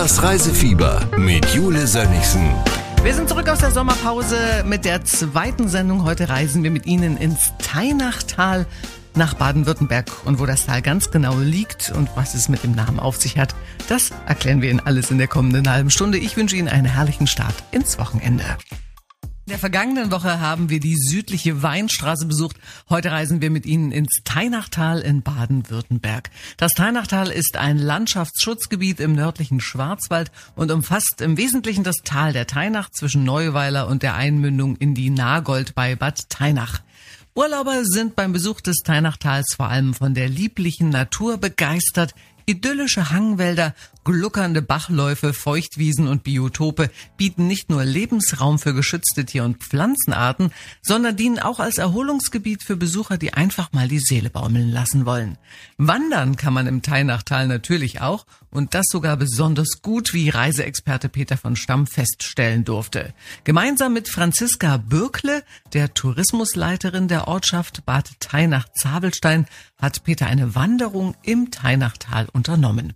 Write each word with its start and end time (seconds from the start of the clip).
Das 0.00 0.22
Reisefieber 0.22 1.06
mit 1.18 1.44
Jule 1.54 1.86
Sönnigsen. 1.86 2.54
Wir 3.02 3.12
sind 3.12 3.28
zurück 3.28 3.50
aus 3.50 3.58
der 3.58 3.70
Sommerpause 3.70 4.64
mit 4.64 4.86
der 4.86 5.04
zweiten 5.04 5.68
Sendung. 5.68 6.04
Heute 6.04 6.30
reisen 6.30 6.62
wir 6.62 6.70
mit 6.70 6.86
Ihnen 6.86 7.18
ins 7.18 7.52
Teinachtal 7.58 8.64
nach 9.14 9.34
Baden-Württemberg. 9.34 10.10
Und 10.24 10.38
wo 10.38 10.46
das 10.46 10.64
Tal 10.64 10.80
ganz 10.80 11.10
genau 11.10 11.36
liegt 11.36 11.92
und 11.94 12.08
was 12.14 12.32
es 12.32 12.48
mit 12.48 12.64
dem 12.64 12.72
Namen 12.72 12.98
auf 12.98 13.18
sich 13.18 13.36
hat, 13.36 13.54
das 13.90 14.10
erklären 14.26 14.62
wir 14.62 14.70
Ihnen 14.70 14.80
alles 14.80 15.10
in 15.10 15.18
der 15.18 15.28
kommenden 15.28 15.70
halben 15.70 15.90
Stunde. 15.90 16.16
Ich 16.16 16.34
wünsche 16.34 16.56
Ihnen 16.56 16.68
einen 16.68 16.86
herrlichen 16.86 17.26
Start 17.26 17.56
ins 17.70 17.98
Wochenende. 17.98 18.56
In 19.50 19.54
der 19.54 19.58
vergangenen 19.58 20.12
Woche 20.12 20.38
haben 20.38 20.70
wir 20.70 20.78
die 20.78 20.94
südliche 20.94 21.60
Weinstraße 21.60 22.26
besucht. 22.26 22.54
Heute 22.88 23.10
reisen 23.10 23.42
wir 23.42 23.50
mit 23.50 23.66
Ihnen 23.66 23.90
ins 23.90 24.20
Teinachtal 24.22 25.00
in 25.00 25.22
Baden-Württemberg. 25.22 26.30
Das 26.56 26.70
Teinachtal 26.74 27.30
ist 27.30 27.56
ein 27.56 27.76
Landschaftsschutzgebiet 27.76 29.00
im 29.00 29.12
nördlichen 29.12 29.60
Schwarzwald 29.60 30.30
und 30.54 30.70
umfasst 30.70 31.20
im 31.20 31.36
Wesentlichen 31.36 31.82
das 31.82 31.96
Tal 32.04 32.32
der 32.32 32.46
Teinach 32.46 32.90
zwischen 32.90 33.24
Neuweiler 33.24 33.88
und 33.88 34.04
der 34.04 34.14
Einmündung 34.14 34.76
in 34.76 34.94
die 34.94 35.10
Nagold 35.10 35.74
bei 35.74 35.96
Bad 35.96 36.30
Teinach. 36.30 36.82
Urlauber 37.34 37.84
sind 37.84 38.14
beim 38.14 38.32
Besuch 38.32 38.60
des 38.60 38.78
Teinachtals 38.84 39.54
vor 39.56 39.68
allem 39.68 39.94
von 39.94 40.14
der 40.14 40.28
lieblichen 40.28 40.90
Natur 40.90 41.38
begeistert. 41.38 42.14
Idyllische 42.46 43.10
Hangwälder, 43.10 43.74
gluckernde 44.04 44.62
Bachläufe, 44.62 45.32
Feuchtwiesen 45.32 46.08
und 46.08 46.24
Biotope 46.24 46.90
bieten 47.16 47.46
nicht 47.46 47.70
nur 47.70 47.84
Lebensraum 47.84 48.58
für 48.58 48.74
geschützte 48.74 49.24
Tier- 49.24 49.44
und 49.44 49.58
Pflanzenarten, 49.58 50.52
sondern 50.82 51.16
dienen 51.16 51.38
auch 51.38 51.60
als 51.60 51.78
Erholungsgebiet 51.78 52.62
für 52.62 52.76
Besucher, 52.76 53.18
die 53.18 53.34
einfach 53.34 53.72
mal 53.72 53.88
die 53.88 54.00
Seele 54.00 54.30
baumeln 54.30 54.70
lassen 54.70 55.06
wollen. 55.06 55.38
Wandern 55.76 56.36
kann 56.36 56.54
man 56.54 56.66
im 56.66 56.82
Teinachtal 56.82 57.46
natürlich 57.46 58.00
auch 58.00 58.26
und 58.50 58.74
das 58.74 58.86
sogar 58.90 59.16
besonders 59.16 59.82
gut, 59.82 60.12
wie 60.12 60.28
Reiseexperte 60.28 61.08
Peter 61.08 61.36
von 61.36 61.56
Stamm 61.56 61.86
feststellen 61.86 62.64
durfte. 62.64 63.14
Gemeinsam 63.44 63.92
mit 63.92 64.08
Franziska 64.08 64.78
Bürkle, 64.78 65.44
der 65.72 65.94
Tourismusleiterin 65.94 67.08
der 67.08 67.28
Ortschaft 67.28 67.84
Bad 67.86 68.10
Teinach-Zabelstein, 68.20 69.46
hat 69.80 70.04
Peter 70.04 70.26
eine 70.26 70.54
Wanderung 70.54 71.14
im 71.22 71.50
Teinachtal 71.50 72.28
unternommen. 72.40 72.94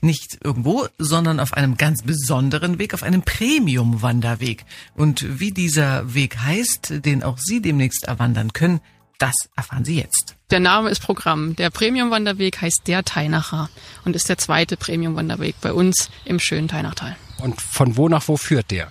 Nicht 0.00 0.38
irgendwo, 0.44 0.86
sondern 0.98 1.40
auf 1.40 1.54
einem 1.54 1.76
ganz 1.76 2.02
besonderen 2.02 2.78
Weg, 2.78 2.94
auf 2.94 3.02
einem 3.02 3.22
Premium-Wanderweg. 3.22 4.64
Und 4.94 5.40
wie 5.40 5.50
dieser 5.50 6.14
Weg 6.14 6.38
heißt, 6.38 7.04
den 7.04 7.24
auch 7.24 7.38
Sie 7.38 7.60
demnächst 7.60 8.04
erwandern 8.04 8.52
können, 8.52 8.80
das 9.18 9.34
erfahren 9.56 9.84
Sie 9.84 9.96
jetzt. 9.96 10.36
Der 10.50 10.60
Name 10.60 10.90
ist 10.90 11.00
Programm. 11.00 11.56
Der 11.56 11.70
Premium-Wanderweg 11.70 12.60
heißt 12.60 12.82
der 12.86 13.02
Teinacher 13.04 13.68
und 14.04 14.14
ist 14.14 14.28
der 14.28 14.38
zweite 14.38 14.76
Premium-Wanderweg 14.76 15.56
bei 15.60 15.72
uns 15.72 16.10
im 16.24 16.38
schönen 16.38 16.68
Teinachtal. 16.68 17.16
Und 17.38 17.60
von 17.60 17.96
wo 17.96 18.08
nach 18.08 18.28
wo 18.28 18.36
führt 18.36 18.70
der? 18.70 18.90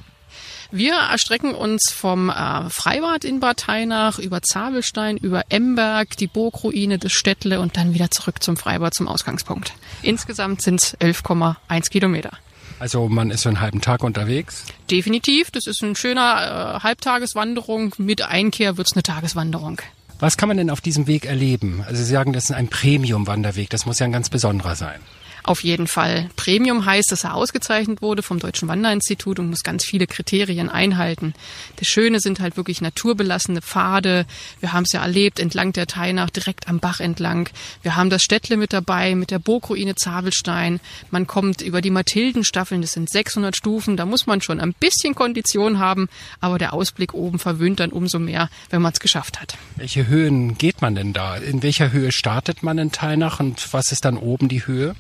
Wir 0.76 0.96
erstrecken 0.96 1.54
uns 1.54 1.92
vom 1.92 2.32
äh, 2.32 2.68
Freibad 2.72 3.26
in 3.26 3.40
Bad 3.40 3.68
Hainach 3.68 4.18
über 4.18 4.42
Zabelstein, 4.42 5.18
über 5.18 5.44
Emberg, 5.50 6.18
die 6.18 6.26
Burgruine 6.26 6.98
des 6.98 7.14
Städtle 7.14 7.62
und 7.62 7.78
dann 7.78 7.94
wieder 7.94 8.10
zurück 8.10 8.42
zum 8.42 8.58
Freibad 8.58 8.96
zum 8.96 9.08
Ausgangspunkt. 9.08 9.74
Insgesamt 10.02 10.64
sind 10.64 10.82
es 10.82 10.98
11,1 10.98 11.92
Kilometer. 11.92 12.32
Also 12.80 13.08
man 13.08 13.30
ist 13.30 13.44
so 13.44 13.50
einen 13.50 13.62
halben 13.62 13.82
Tag 13.82 14.04
unterwegs? 14.04 14.64
Definitiv. 14.90 15.52
Das 15.52 15.68
ist 15.68 15.84
ein 15.84 15.96
schöner 15.96 16.78
äh, 16.78 16.84
Halbtageswanderung. 16.84 17.94
Mit 18.00 18.24
Einkehr 18.24 18.76
wird's 18.76 18.94
eine 18.94 19.04
Tageswanderung. 19.04 19.80
Was 20.18 20.38
kann 20.38 20.48
man 20.48 20.58
denn 20.58 20.72
auf 20.72 20.82
diesem 20.82 21.06
Weg 21.06 21.26
erleben? 21.26 21.84
Also 21.86 22.04
Sie 22.04 22.12
sagen, 22.12 22.34
das 22.34 22.46
ist 22.46 22.52
ein 22.52 22.68
Premium-Wanderweg. 22.70 23.70
Das 23.70 23.86
muss 23.86 24.00
ja 24.00 24.08
ein 24.08 24.12
ganz 24.12 24.32
besonderer 24.32 24.76
sein. 24.76 25.02
Auf 25.45 25.61
jeden 25.61 25.87
Fall. 25.87 26.30
Premium 26.37 26.86
heißt, 26.86 27.11
dass 27.11 27.26
er 27.26 27.36
ausgezeichnet 27.36 28.02
wurde 28.02 28.23
vom 28.23 28.39
Deutschen 28.39 28.70
Wanderinstitut 28.70 29.39
und 29.39 29.49
muss 29.49 29.64
ganz 29.64 29.83
viele 29.83 30.08
Kriterien 30.08 30.70
einhalten. 30.70 31.33
Das 31.76 31.89
Schöne 31.89 32.21
sind 32.21 32.39
halt 32.39 32.55
wirklich 32.55 32.80
naturbelassene 32.80 33.61
Pfade. 33.61 34.26
Wir 34.61 34.71
haben 34.71 34.83
es 34.83 34.93
ja 34.93 35.02
erlebt 35.02 35.42
entlang 35.42 35.73
der 35.73 35.86
Teinach, 35.86 36.30
direkt 36.30 36.70
am 36.70 36.80
Bach 36.80 37.02
entlang. 37.02 37.49
Wir 37.82 37.98
haben 37.98 38.09
das 38.09 38.23
Städtle 38.23 38.55
mit 38.55 38.71
dabei, 38.71 39.15
mit 39.15 39.32
der 39.32 39.39
Burgruine 39.39 39.95
Zabelstein. 39.95 40.80
Man 41.11 41.27
kommt 41.27 41.61
über 41.61 41.82
die 41.82 41.89
Mathildenstaffeln, 41.89 42.82
das 42.82 42.93
sind 42.93 43.09
600 43.09 43.53
Stufen. 43.53 43.98
Da 43.98 44.05
muss 44.05 44.26
man 44.26 44.39
schon 44.39 44.61
ein 44.61 44.73
bisschen 44.73 45.14
Kondition 45.14 45.77
haben, 45.77 46.08
aber 46.39 46.58
der 46.58 46.71
Ausblick 46.71 47.14
oben 47.14 47.37
verwöhnt 47.37 47.82
dann 47.82 47.92
umso 47.92 48.17
mehr, 48.17 48.49
wenn 48.70 48.82
man 48.82 48.93
es 48.93 49.02
geschafft 49.02 49.42
hat. 49.42 49.58
Welche 49.76 50.08
Höhen 50.08 50.58
geht 50.58 50.82
man 50.82 50.95
denn 50.95 51.11
da? 51.11 51.36
In 51.36 51.64
welcher 51.64 51.92
Höhe 51.92 52.14
startet 52.14 52.64
man 52.64 52.77
in 52.77 52.93
Teinach 52.93 53.42
und 53.42 53.73
was 53.73 53.92
ist 53.92 54.05
dann 54.05 54.15
oben 54.15 54.48
die 54.48 54.65
Höhe? 54.65 54.95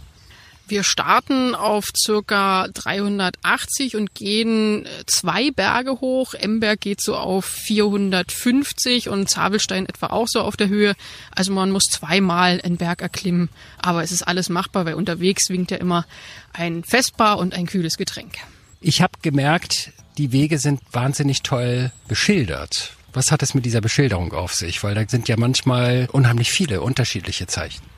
Wir 0.65 0.83
starten 0.83 1.55
auf 1.55 1.85
circa 1.95 2.67
380 2.73 3.97
und 3.97 4.15
gehen 4.15 4.85
äh, 4.85 4.89
zwei 5.07 5.51
Berge 5.51 5.99
hoch. 5.99 6.33
Emberg 6.33 6.79
geht 6.79 7.01
so 7.01 7.17
auf 7.17 7.45
450 7.45 9.09
und 9.09 9.29
Zabelstein 9.29 9.85
etwa 9.87 10.07
auch 10.07 10.27
so 10.27 10.39
auf 10.39 10.55
der 10.55 10.69
Höhe. 10.69 10.95
Also 11.31 11.51
man 11.51 11.69
muss 11.69 11.83
zweimal 11.91 12.61
einen 12.63 12.77
Berg 12.77 13.01
erklimmen. 13.01 13.49
Aber 13.81 14.03
es 14.03 14.11
ist 14.13 14.23
alles 14.23 14.47
machbar, 14.47 14.85
weil 14.85 14.93
unterwegs 14.93 15.49
winkt 15.49 15.71
ja 15.71 15.77
immer 15.77 16.05
ein 16.53 16.83
Festbar 16.85 17.39
und 17.39 17.53
ein 17.53 17.65
kühles 17.65 17.97
Getränk. 17.97 18.37
Ich 18.79 19.01
habe 19.01 19.13
gemerkt, 19.21 19.91
die 20.17 20.31
Wege 20.31 20.59
sind 20.59 20.81
wahnsinnig 20.91 21.41
toll 21.43 21.91
beschildert. 22.07 22.93
Was 23.11 23.31
hat 23.31 23.43
es 23.43 23.53
mit 23.53 23.65
dieser 23.65 23.81
Beschilderung 23.81 24.33
auf 24.33 24.55
sich? 24.55 24.81
Weil 24.83 24.95
da 24.95 25.07
sind 25.07 25.27
ja 25.27 25.35
manchmal 25.37 26.07
unheimlich 26.11 26.51
viele 26.51 26.81
unterschiedliche 26.81 27.47
Zeichen. 27.47 27.92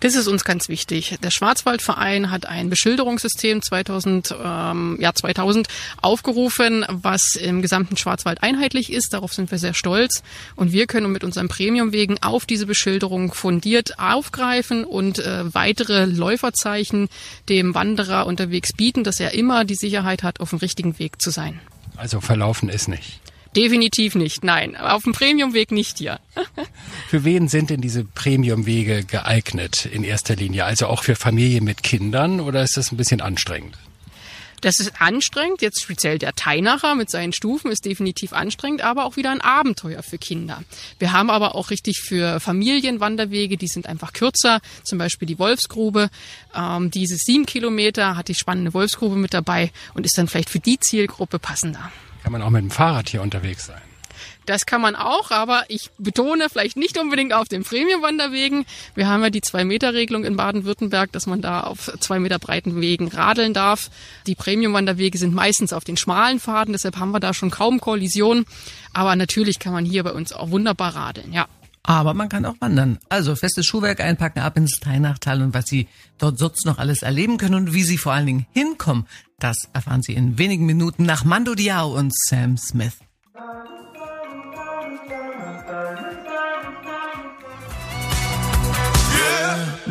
Das 0.00 0.14
ist 0.14 0.28
uns 0.28 0.44
ganz 0.44 0.68
wichtig. 0.68 1.16
Der 1.22 1.30
Schwarzwaldverein 1.30 2.30
hat 2.30 2.46
ein 2.46 2.70
Beschilderungssystem 2.70 3.62
2000, 3.62 4.34
ähm, 4.42 4.98
ja 5.00 5.14
2000 5.14 5.68
aufgerufen, 6.02 6.84
was 6.88 7.36
im 7.36 7.62
gesamten 7.62 7.96
Schwarzwald 7.96 8.42
einheitlich 8.42 8.92
ist. 8.92 9.12
Darauf 9.12 9.32
sind 9.32 9.50
wir 9.50 9.58
sehr 9.58 9.74
stolz. 9.74 10.22
Und 10.56 10.72
wir 10.72 10.86
können 10.86 11.12
mit 11.12 11.24
unseren 11.24 11.48
Premiumwegen 11.48 12.22
auf 12.22 12.46
diese 12.46 12.66
Beschilderung 12.66 13.32
fundiert 13.32 13.98
aufgreifen 13.98 14.84
und 14.84 15.18
äh, 15.18 15.54
weitere 15.54 16.04
Läuferzeichen 16.04 17.08
dem 17.48 17.74
Wanderer 17.74 18.26
unterwegs 18.26 18.72
bieten, 18.72 19.04
dass 19.04 19.20
er 19.20 19.34
immer 19.34 19.64
die 19.64 19.74
Sicherheit 19.74 20.22
hat, 20.22 20.40
auf 20.40 20.50
dem 20.50 20.58
richtigen 20.58 20.98
Weg 20.98 21.20
zu 21.20 21.30
sein. 21.30 21.60
Also 21.96 22.20
verlaufen 22.20 22.68
ist 22.68 22.88
nicht. 22.88 23.20
Definitiv 23.56 24.14
nicht, 24.14 24.44
nein. 24.44 24.76
Auf 24.76 25.02
dem 25.02 25.12
Premiumweg 25.12 25.72
nicht 25.72 25.98
hier. 25.98 26.20
für 27.08 27.24
wen 27.24 27.48
sind 27.48 27.70
denn 27.70 27.80
diese 27.80 28.04
Premiumwege 28.04 29.04
geeignet 29.04 29.86
in 29.86 30.04
erster 30.04 30.36
Linie? 30.36 30.64
Also 30.64 30.86
auch 30.86 31.02
für 31.02 31.16
Familien 31.16 31.64
mit 31.64 31.82
Kindern 31.82 32.40
oder 32.40 32.62
ist 32.62 32.76
das 32.76 32.92
ein 32.92 32.96
bisschen 32.96 33.20
anstrengend? 33.20 33.76
Das 34.60 34.78
ist 34.78 35.00
anstrengend. 35.00 35.62
Jetzt 35.62 35.82
speziell 35.82 36.18
der 36.18 36.34
Teinacher 36.34 36.94
mit 36.94 37.10
seinen 37.10 37.32
Stufen 37.32 37.70
ist 37.70 37.86
definitiv 37.86 38.32
anstrengend, 38.32 38.82
aber 38.82 39.06
auch 39.06 39.16
wieder 39.16 39.30
ein 39.30 39.40
Abenteuer 39.40 40.02
für 40.02 40.18
Kinder. 40.18 40.62
Wir 40.98 41.12
haben 41.12 41.30
aber 41.30 41.54
auch 41.54 41.70
richtig 41.70 42.00
für 42.00 42.40
Familienwanderwege, 42.40 43.56
die 43.56 43.68
sind 43.68 43.86
einfach 43.86 44.12
kürzer. 44.12 44.60
Zum 44.84 44.98
Beispiel 44.98 45.26
die 45.26 45.38
Wolfsgrube. 45.38 46.10
Ähm, 46.54 46.90
diese 46.90 47.16
sieben 47.16 47.46
Kilometer 47.46 48.16
hat 48.16 48.28
die 48.28 48.34
spannende 48.34 48.74
Wolfsgrube 48.74 49.16
mit 49.16 49.34
dabei 49.34 49.72
und 49.94 50.04
ist 50.04 50.18
dann 50.18 50.28
vielleicht 50.28 50.50
für 50.50 50.60
die 50.60 50.78
Zielgruppe 50.78 51.38
passender. 51.38 51.90
Kann 52.22 52.32
man 52.32 52.42
auch 52.42 52.50
mit 52.50 52.62
dem 52.62 52.70
Fahrrad 52.70 53.08
hier 53.08 53.22
unterwegs 53.22 53.66
sein? 53.66 53.80
Das 54.46 54.66
kann 54.66 54.80
man 54.80 54.96
auch, 54.96 55.30
aber 55.30 55.64
ich 55.68 55.90
betone 55.98 56.48
vielleicht 56.48 56.76
nicht 56.76 56.98
unbedingt 56.98 57.32
auf 57.32 57.48
den 57.48 57.62
Premium-Wanderwegen. 57.62 58.64
Wir 58.94 59.06
haben 59.06 59.22
ja 59.22 59.30
die 59.30 59.42
Zwei-Meter-Regelung 59.42 60.24
in 60.24 60.36
Baden-Württemberg, 60.36 61.12
dass 61.12 61.26
man 61.26 61.40
da 61.40 61.60
auf 61.60 61.92
zwei 62.00 62.18
Meter 62.18 62.38
breiten 62.38 62.80
Wegen 62.80 63.08
radeln 63.08 63.54
darf. 63.54 63.90
Die 64.26 64.34
Premium-Wanderwege 64.34 65.18
sind 65.18 65.34
meistens 65.34 65.72
auf 65.72 65.84
den 65.84 65.96
schmalen 65.96 66.40
Pfaden, 66.40 66.72
deshalb 66.72 66.96
haben 66.96 67.12
wir 67.12 67.20
da 67.20 67.32
schon 67.32 67.50
kaum 67.50 67.80
Kollision. 67.80 68.44
Aber 68.92 69.14
natürlich 69.14 69.58
kann 69.58 69.72
man 69.72 69.84
hier 69.84 70.02
bei 70.02 70.12
uns 70.12 70.32
auch 70.32 70.50
wunderbar 70.50 70.96
radeln, 70.96 71.32
ja. 71.32 71.46
Aber 71.82 72.14
man 72.14 72.28
kann 72.28 72.44
auch 72.44 72.56
wandern. 72.60 72.98
Also 73.08 73.34
festes 73.34 73.66
Schuhwerk 73.66 74.00
einpacken, 74.00 74.40
ab 74.40 74.56
ins 74.56 74.80
Teinachtal 74.80 75.42
und 75.42 75.54
was 75.54 75.66
Sie 75.66 75.88
dort 76.18 76.38
sonst 76.38 76.66
noch 76.66 76.78
alles 76.78 77.02
erleben 77.02 77.38
können 77.38 77.54
und 77.54 77.74
wie 77.74 77.82
Sie 77.82 77.98
vor 77.98 78.12
allen 78.12 78.26
Dingen 78.26 78.46
hinkommen, 78.52 79.06
das 79.38 79.68
erfahren 79.72 80.02
Sie 80.02 80.14
in 80.14 80.38
wenigen 80.38 80.66
Minuten 80.66 81.04
nach 81.04 81.24
Mando 81.24 81.54
Diao 81.54 81.96
und 81.96 82.14
Sam 82.14 82.56
Smith. 82.58 82.98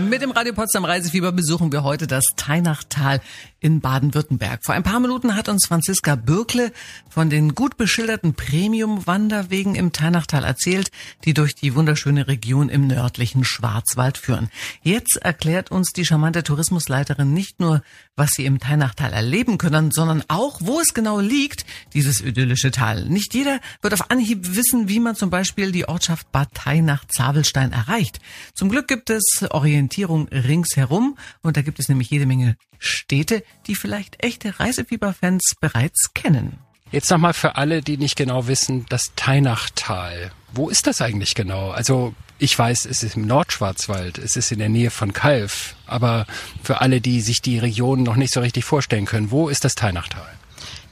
Mit 0.08 0.22
dem 0.22 0.32
Radio 0.32 0.54
Potsdam 0.54 0.86
Reisefieber 0.86 1.34
besuchen 1.34 1.74
wir 1.74 1.84
heute 1.84 2.08
das 2.08 2.28
Teinachtal 2.38 3.20
in 3.60 3.82
Baden-Württemberg. 3.82 4.62
Vor 4.64 4.74
ein 4.74 4.84
paar 4.84 5.02
Minuten 5.02 5.36
hat 5.36 5.50
uns 5.50 5.66
Franziska 5.68 6.16
Bürkle 6.16 6.72
von 7.10 7.30
den 7.30 7.54
gut 7.54 7.76
beschilderten 7.76 8.34
Premium-Wanderwegen 8.34 9.76
im 9.76 9.92
Teinachtal 9.92 10.46
erzählt, 10.46 10.92
die 11.26 11.34
durch 11.34 11.54
die 11.54 11.76
wunderschöne 11.76 12.30
Region 12.30 12.70
im 12.70 12.88
nördlichen 12.88 13.44
Schwarzwald 13.44 14.18
führen. 14.18 14.50
Jetzt 14.84 15.18
erklärt 15.18 15.70
uns 15.70 15.92
die 15.92 16.06
charmante 16.06 16.44
Tourismusleiterin 16.44 17.34
nicht 17.34 17.60
nur, 17.60 17.82
was 18.16 18.32
sie 18.32 18.46
im 18.46 18.60
Teinachtal 18.60 19.12
erleben 19.12 19.58
können, 19.58 19.92
sondern 19.92 20.24
auch, 20.30 20.62
wo 20.64 20.80
es 20.80 20.94
genau 20.94 21.20
liegt, 21.20 21.66
dieses 21.94 22.22
idyllische 22.22 22.72
Tal. 22.72 23.04
Nicht 23.04 23.34
jeder 23.34 23.60
wird 23.82 23.94
auf 23.94 24.10
Anhieb 24.12 24.56
wissen, 24.56 24.88
wie 24.88 25.02
man 25.02 25.18
zum 25.18 25.30
Beispiel 25.30 25.74
die 25.74 25.90
Ortschaft 25.90 26.32
Bad 26.32 26.54
Teinach-Zabelstein 26.54 27.74
erreicht. 27.74 28.22
Zum 28.54 28.70
Glück 28.70 28.88
gibt 28.88 29.10
es 29.10 29.44
orientiert 29.50 29.89
Orientierung 29.90 30.28
ringsherum. 30.28 31.18
Und 31.42 31.58
da 31.58 31.64
gibt 31.64 31.80
es 31.80 31.90
nämlich 31.90 32.12
jede 32.12 32.28
Menge 32.28 32.58
Städte, 32.78 33.44
die 33.66 33.74
vielleicht 33.74 34.24
echte 34.24 34.60
Reisefieberfans 34.60 35.56
bereits 35.60 36.14
kennen. 36.14 36.60
Jetzt 36.92 37.10
nochmal 37.10 37.34
für 37.34 37.56
alle, 37.56 37.82
die 37.82 37.98
nicht 37.98 38.16
genau 38.16 38.48
wissen, 38.48 38.86
das 38.90 39.14
Teinachtal. 39.16 40.32
Wo 40.54 40.70
ist 40.70 40.86
das 40.86 41.02
eigentlich 41.02 41.34
genau? 41.34 41.72
Also 41.72 42.14
ich 42.38 42.58
weiß, 42.58 42.86
es 42.86 43.04
ist 43.04 43.16
im 43.16 43.26
Nordschwarzwald, 43.26 44.20
es 44.20 44.36
ist 44.36 44.52
in 44.52 44.60
der 44.60 44.70
Nähe 44.70 44.92
von 44.92 45.14
Kalf, 45.14 45.76
aber 45.86 46.26
für 46.64 46.82
alle, 46.82 47.02
die 47.02 47.22
sich 47.22 47.42
die 47.42 47.60
Region 47.60 48.04
noch 48.04 48.16
nicht 48.16 48.34
so 48.34 48.40
richtig 48.40 48.66
vorstellen 48.66 49.06
können, 49.06 49.32
wo 49.32 49.50
ist 49.50 49.66
das 49.66 49.76
Teinachtal? 49.76 50.39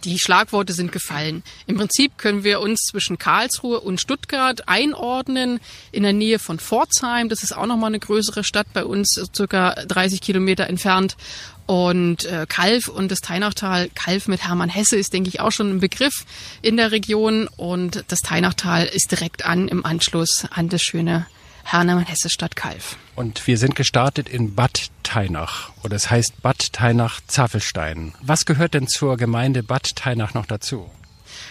Die 0.07 0.19
Schlagworte 0.19 0.71
sind 0.71 0.93
gefallen. 0.93 1.43
Im 1.65 1.75
Prinzip 1.75 2.17
können 2.17 2.45
wir 2.45 2.61
uns 2.61 2.79
zwischen 2.89 3.17
Karlsruhe 3.17 3.81
und 3.81 3.99
Stuttgart 3.99 4.69
einordnen, 4.69 5.59
in 5.91 6.03
der 6.03 6.13
Nähe 6.13 6.39
von 6.39 6.59
Pforzheim. 6.59 7.27
Das 7.27 7.43
ist 7.43 7.51
auch 7.51 7.65
nochmal 7.65 7.89
eine 7.89 7.99
größere 7.99 8.45
Stadt 8.45 8.67
bei 8.71 8.85
uns, 8.85 9.21
circa 9.35 9.71
30 9.73 10.21
Kilometer 10.21 10.67
entfernt. 10.67 11.17
Und 11.65 12.23
äh, 12.23 12.45
Kalf 12.47 12.87
und 12.87 13.11
das 13.11 13.19
Teinachtal, 13.19 13.89
Kalf 13.95 14.29
mit 14.29 14.47
Hermann 14.47 14.69
Hesse 14.69 14.95
ist, 14.95 15.11
denke 15.11 15.27
ich, 15.27 15.41
auch 15.41 15.51
schon 15.51 15.71
ein 15.71 15.79
Begriff 15.81 16.23
in 16.61 16.77
der 16.77 16.93
Region. 16.93 17.49
Und 17.57 18.05
das 18.07 18.19
Teinachtal 18.19 18.85
ist 18.85 19.11
direkt 19.11 19.45
an 19.45 19.67
im 19.67 19.85
Anschluss 19.85 20.45
an 20.49 20.69
das 20.69 20.81
schöne 20.81 21.27
Hermann 21.69 22.05
Hesse 22.05 22.29
Stadt 22.29 22.55
Kalf. 22.55 22.95
Und 23.13 23.45
wir 23.45 23.57
sind 23.57 23.75
gestartet 23.75 24.29
in 24.29 24.55
Bad 24.55 24.89
Teinach. 25.03 25.71
Oder 25.83 25.97
es 25.97 26.09
heißt 26.09 26.41
Bad 26.41 26.71
Teinach-Zavelstein. 26.71 28.13
Was 28.21 28.45
gehört 28.45 28.73
denn 28.73 28.87
zur 28.87 29.17
Gemeinde 29.17 29.63
Bad 29.63 29.93
Teinach 29.97 30.33
noch 30.33 30.45
dazu? 30.45 30.89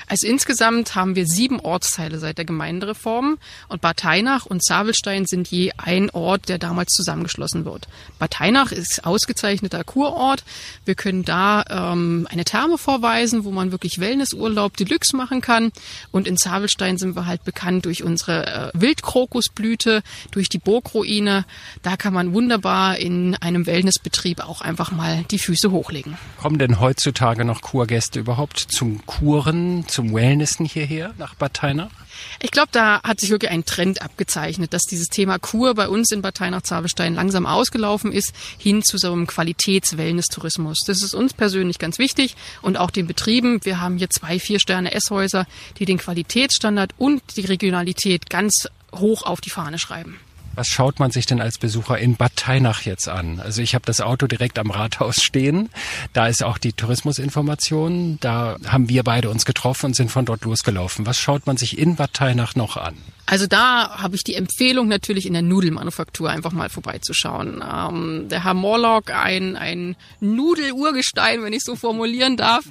Also 0.06 0.26
insgesamt 0.26 0.94
haben 0.94 1.16
wir 1.16 1.26
sieben 1.26 1.60
Ortsteile 1.60 2.18
seit 2.18 2.38
der 2.38 2.44
Gemeindereform 2.44 3.38
und 3.68 3.80
Bad 3.80 3.98
Teinach 3.98 4.46
und 4.46 4.64
Zavelstein 4.64 5.26
sind 5.26 5.48
je 5.48 5.72
ein 5.76 6.10
Ort, 6.10 6.48
der 6.48 6.58
damals 6.58 6.92
zusammengeschlossen 6.92 7.64
wird. 7.64 7.88
Bad 8.18 8.32
Teinach 8.32 8.72
ist 8.72 9.04
ausgezeichneter 9.04 9.84
Kurort. 9.84 10.44
Wir 10.84 10.94
können 10.94 11.24
da 11.24 11.64
ähm, 11.68 12.26
eine 12.30 12.44
Therme 12.44 12.78
vorweisen, 12.78 13.44
wo 13.44 13.50
man 13.50 13.72
wirklich 13.72 13.98
Wellnessurlaub 13.98 14.76
Deluxe 14.76 15.16
machen 15.16 15.40
kann. 15.40 15.72
Und 16.10 16.26
in 16.26 16.36
Zavelstein 16.36 16.98
sind 16.98 17.16
wir 17.16 17.26
halt 17.26 17.44
bekannt 17.44 17.84
durch 17.84 18.02
unsere 18.02 18.46
äh, 18.46 18.70
Wildkrokusblüte, 18.74 20.02
durch 20.30 20.48
die 20.48 20.58
Burgruine. 20.58 21.44
Da 21.82 21.96
kann 21.96 22.14
man 22.14 22.32
wunderbar 22.32 22.98
in 22.98 23.34
einem 23.36 23.66
Wellnessbetrieb 23.66 24.40
auch 24.40 24.60
einfach 24.60 24.90
mal 24.90 25.24
die 25.30 25.38
Füße 25.38 25.70
hochlegen. 25.70 26.16
Kommen 26.40 26.58
denn 26.58 26.80
heutzutage 26.80 27.44
noch 27.44 27.62
Kurgäste 27.62 28.20
überhaupt 28.20 28.58
zum 28.58 29.04
Kuren, 29.06 29.75
zum 29.86 30.14
Wellnessen 30.14 30.64
hierher 30.64 31.12
nach 31.18 31.34
Bad 31.34 31.54
Teinach? 31.54 31.90
Ich 32.40 32.50
glaube, 32.50 32.68
da 32.72 33.02
hat 33.02 33.20
sich 33.20 33.30
wirklich 33.30 33.50
ein 33.50 33.64
Trend 33.64 34.02
abgezeichnet, 34.02 34.72
dass 34.72 34.82
dieses 34.82 35.08
Thema 35.08 35.38
Kur 35.38 35.74
bei 35.74 35.88
uns 35.88 36.10
in 36.12 36.22
Bad 36.22 36.36
Teinach-Zabelstein 36.36 37.14
langsam 37.14 37.46
ausgelaufen 37.46 38.12
ist, 38.12 38.34
hin 38.58 38.82
zu 38.82 38.98
so 38.98 39.12
einem 39.12 39.26
Qualitäts-Wellness-Tourismus. 39.26 40.78
Das 40.86 41.02
ist 41.02 41.14
uns 41.14 41.34
persönlich 41.34 41.78
ganz 41.78 41.98
wichtig 41.98 42.36
und 42.62 42.76
auch 42.76 42.90
den 42.90 43.06
Betrieben. 43.06 43.60
Wir 43.64 43.80
haben 43.80 43.98
hier 43.98 44.10
zwei 44.10 44.38
Vier-Sterne-Esshäuser, 44.38 45.46
die 45.78 45.84
den 45.84 45.98
Qualitätsstandard 45.98 46.94
und 46.96 47.22
die 47.36 47.46
Regionalität 47.46 48.30
ganz 48.30 48.68
hoch 48.94 49.22
auf 49.24 49.40
die 49.40 49.50
Fahne 49.50 49.78
schreiben. 49.78 50.18
Was 50.56 50.68
schaut 50.68 50.98
man 50.98 51.10
sich 51.10 51.26
denn 51.26 51.42
als 51.42 51.58
Besucher 51.58 51.98
in 51.98 52.16
Bad 52.16 52.34
Teinach 52.34 52.80
jetzt 52.82 53.08
an? 53.08 53.40
Also 53.40 53.60
ich 53.60 53.74
habe 53.74 53.84
das 53.84 54.00
Auto 54.00 54.26
direkt 54.26 54.58
am 54.58 54.70
Rathaus 54.70 55.22
stehen. 55.22 55.68
Da 56.14 56.28
ist 56.28 56.42
auch 56.42 56.56
die 56.56 56.72
Tourismusinformation. 56.72 58.18
Da 58.20 58.56
haben 58.66 58.88
wir 58.88 59.02
beide 59.02 59.28
uns 59.28 59.44
getroffen 59.44 59.86
und 59.86 59.96
sind 59.96 60.10
von 60.10 60.24
dort 60.24 60.44
losgelaufen. 60.44 61.04
Was 61.04 61.18
schaut 61.18 61.46
man 61.46 61.58
sich 61.58 61.76
in 61.76 61.96
Bad 61.96 62.14
Teinach 62.14 62.54
noch 62.54 62.78
an? 62.78 62.96
Also 63.26 63.46
da 63.46 63.98
habe 63.98 64.16
ich 64.16 64.24
die 64.24 64.34
Empfehlung 64.34 64.88
natürlich 64.88 65.26
in 65.26 65.34
der 65.34 65.42
Nudelmanufaktur 65.42 66.30
einfach 66.30 66.52
mal 66.52 66.70
vorbeizuschauen. 66.70 67.62
Ähm, 67.62 68.28
der 68.30 68.44
Herr 68.44 68.54
Morlock, 68.54 69.10
ein, 69.10 69.56
ein 69.56 69.96
Nudelurgestein, 70.20 71.42
wenn 71.42 71.52
ich 71.52 71.64
so 71.64 71.76
formulieren 71.76 72.36
darf, 72.36 72.64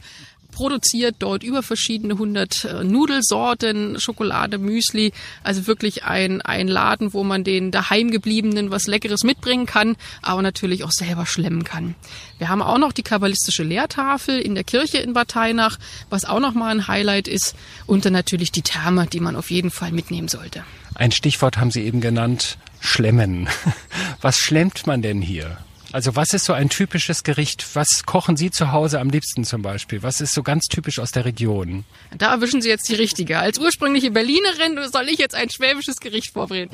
produziert 0.56 1.18
dort 1.20 1.44
über 1.44 1.62
verschiedene 1.62 2.18
hundert 2.18 2.66
äh, 2.66 2.84
Nudelsorten, 2.84 4.00
Schokolade, 4.00 4.58
Müsli. 4.58 5.12
Also 5.44 5.68
wirklich 5.68 6.06
ein, 6.06 6.42
ein 6.42 6.68
Laden, 6.68 7.14
wo 7.14 7.24
man 7.24 7.44
den 7.44 7.72
daheimgebliebenen 7.72 8.72
was 8.72 8.88
Leckeres 8.88 9.24
mitbringen 9.24 9.66
kann, 9.66 9.98
aber 10.22 10.42
natürlich 10.42 10.84
auch 10.84 10.92
selber 10.92 11.26
schlemmen 11.26 11.66
kann. 11.66 11.94
Wir 12.38 12.50
haben 12.50 12.62
auch 12.62 12.78
noch 12.78 12.94
die 12.94 13.04
kabbalistische 13.04 13.64
Lehrtafel 13.64 14.40
in 14.40 14.56
der 14.56 14.64
Kirche 14.64 14.98
in 14.98 15.14
Bad 15.14 15.28
Teinach, 15.28 15.78
was 16.10 16.26
auch 16.26 16.40
nochmal 16.40 16.72
ein 16.72 16.88
Highlight 16.88 17.28
ist. 17.28 17.56
Und 17.86 18.06
dann 18.06 18.14
natürlich 18.14 18.52
die 18.52 18.62
Therme, 18.62 19.08
die 19.08 19.20
man 19.20 19.36
auf 19.36 19.52
jeden 19.52 19.72
Fall 19.72 19.92
mitnehmen 19.92 20.30
sollte. 20.30 20.64
Ein 20.96 21.12
Stichwort 21.12 21.58
haben 21.58 21.72
Sie 21.72 21.84
eben 21.84 22.00
genannt, 22.00 22.58
Schlemmen. 22.80 23.50
Was 24.22 24.38
schlemmt 24.38 24.88
man 24.88 25.02
denn 25.02 25.22
hier? 25.22 25.58
Also 25.96 26.18
was 26.18 26.34
ist 26.34 26.44
so 26.44 26.52
ein 26.52 26.68
typisches 26.68 27.24
Gericht? 27.24 27.66
Was 27.74 28.06
kochen 28.06 28.36
Sie 28.36 28.52
zu 28.52 28.74
Hause 28.74 29.00
am 29.00 29.10
liebsten 29.10 29.46
zum 29.46 29.62
Beispiel? 29.62 30.04
Was 30.04 30.20
ist 30.20 30.34
so 30.34 30.44
ganz 30.44 30.66
typisch 30.66 31.00
aus 31.00 31.14
der 31.14 31.24
Region? 31.24 31.86
Da 32.18 32.34
erwischen 32.34 32.62
Sie 32.62 32.68
jetzt 32.68 32.90
die 32.90 32.96
Richtige. 32.96 33.40
Als 33.40 33.60
ursprüngliche 33.60 34.12
Berlinerin 34.12 34.78
soll 34.92 35.08
ich 35.08 35.20
jetzt 35.20 35.36
ein 35.36 35.50
schwäbisches 35.50 36.02
Gericht 36.02 36.34
vorbringen. 36.34 36.70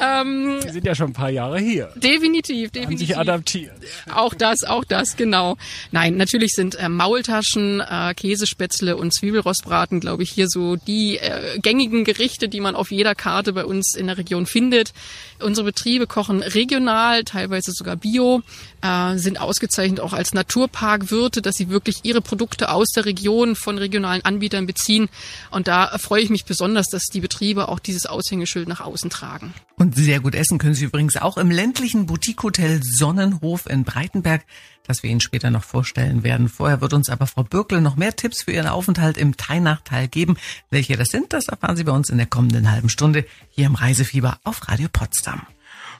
Ähm, 0.00 0.60
Sie 0.62 0.68
sind 0.68 0.86
ja 0.86 0.94
schon 0.94 1.08
ein 1.08 1.14
paar 1.14 1.30
Jahre 1.30 1.58
hier. 1.58 1.92
Definitiv, 1.96 2.70
definitiv. 2.70 2.84
Haben 2.84 2.96
sich 2.98 3.18
adaptiert. 3.18 3.72
Auch 4.14 4.34
das, 4.34 4.62
auch 4.62 4.84
das, 4.84 5.16
genau. 5.16 5.56
Nein, 5.90 6.16
natürlich 6.16 6.52
sind 6.52 6.76
äh, 6.76 6.88
Maultaschen, 6.88 7.80
äh, 7.80 8.14
Käsespätzle 8.14 8.96
und 8.96 9.12
Zwiebelrostbraten, 9.12 9.98
glaube 9.98 10.22
ich, 10.22 10.30
hier 10.30 10.46
so 10.48 10.76
die 10.76 11.18
äh, 11.18 11.58
gängigen 11.58 12.04
Gerichte, 12.04 12.48
die 12.48 12.60
man 12.60 12.76
auf 12.76 12.92
jeder 12.92 13.16
Karte 13.16 13.52
bei 13.52 13.64
uns 13.64 13.96
in 13.96 14.06
der 14.06 14.16
Region 14.16 14.46
findet. 14.46 14.92
Unsere 15.40 15.64
Betriebe 15.64 16.06
kochen 16.06 16.40
regional, 16.44 17.24
teilweise 17.24 17.72
sogar 17.72 17.96
bio 17.96 18.44
äh, 18.82 19.16
sind 19.16 19.40
ausgezeichnet 19.40 20.00
auch 20.00 20.12
als 20.12 20.32
Naturparkwirte, 20.32 21.42
dass 21.42 21.56
sie 21.56 21.68
wirklich 21.68 22.00
ihre 22.04 22.20
Produkte 22.20 22.70
aus 22.70 22.88
der 22.88 23.04
Region 23.04 23.56
von 23.56 23.78
regionalen 23.78 24.24
Anbietern 24.24 24.66
beziehen. 24.66 25.08
Und 25.50 25.68
da 25.68 25.98
freue 25.98 26.22
ich 26.22 26.30
mich 26.30 26.44
besonders, 26.44 26.86
dass 26.88 27.04
die 27.04 27.20
Betriebe 27.20 27.68
auch 27.68 27.78
dieses 27.78 28.06
Aushängeschild 28.06 28.68
nach 28.68 28.80
außen 28.80 29.10
tragen. 29.10 29.54
Und 29.76 29.96
sehr 29.96 30.20
gut 30.20 30.34
essen 30.34 30.58
können 30.58 30.74
Sie 30.74 30.84
übrigens 30.84 31.16
auch 31.16 31.38
im 31.38 31.50
ländlichen 31.50 32.06
Boutique-Hotel 32.06 32.80
Sonnenhof 32.82 33.66
in 33.66 33.84
Breitenberg, 33.84 34.44
das 34.86 35.02
wir 35.02 35.10
Ihnen 35.10 35.20
später 35.20 35.50
noch 35.50 35.64
vorstellen 35.64 36.22
werden. 36.22 36.48
Vorher 36.48 36.80
wird 36.80 36.92
uns 36.92 37.08
aber 37.08 37.26
Frau 37.26 37.44
Bürkle 37.44 37.80
noch 37.80 37.96
mehr 37.96 38.14
Tipps 38.14 38.42
für 38.42 38.52
Ihren 38.52 38.66
Aufenthalt 38.66 39.16
im 39.16 39.36
Teinachtal 39.36 40.08
geben. 40.08 40.36
Welche 40.68 40.96
das 40.96 41.08
sind, 41.08 41.32
das 41.32 41.48
erfahren 41.48 41.76
Sie 41.76 41.84
bei 41.84 41.92
uns 41.92 42.10
in 42.10 42.18
der 42.18 42.26
kommenden 42.26 42.70
halben 42.70 42.88
Stunde 42.88 43.24
hier 43.50 43.66
im 43.66 43.74
Reisefieber 43.74 44.38
auf 44.44 44.68
Radio 44.68 44.88
Potsdam. 44.92 45.46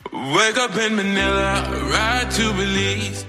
Wake 0.09 0.59
up 0.59 0.77
in 0.77 0.97
Manila, 0.97 1.63
ride 1.91 2.31
to 2.35 2.53
Belize. 2.55 3.25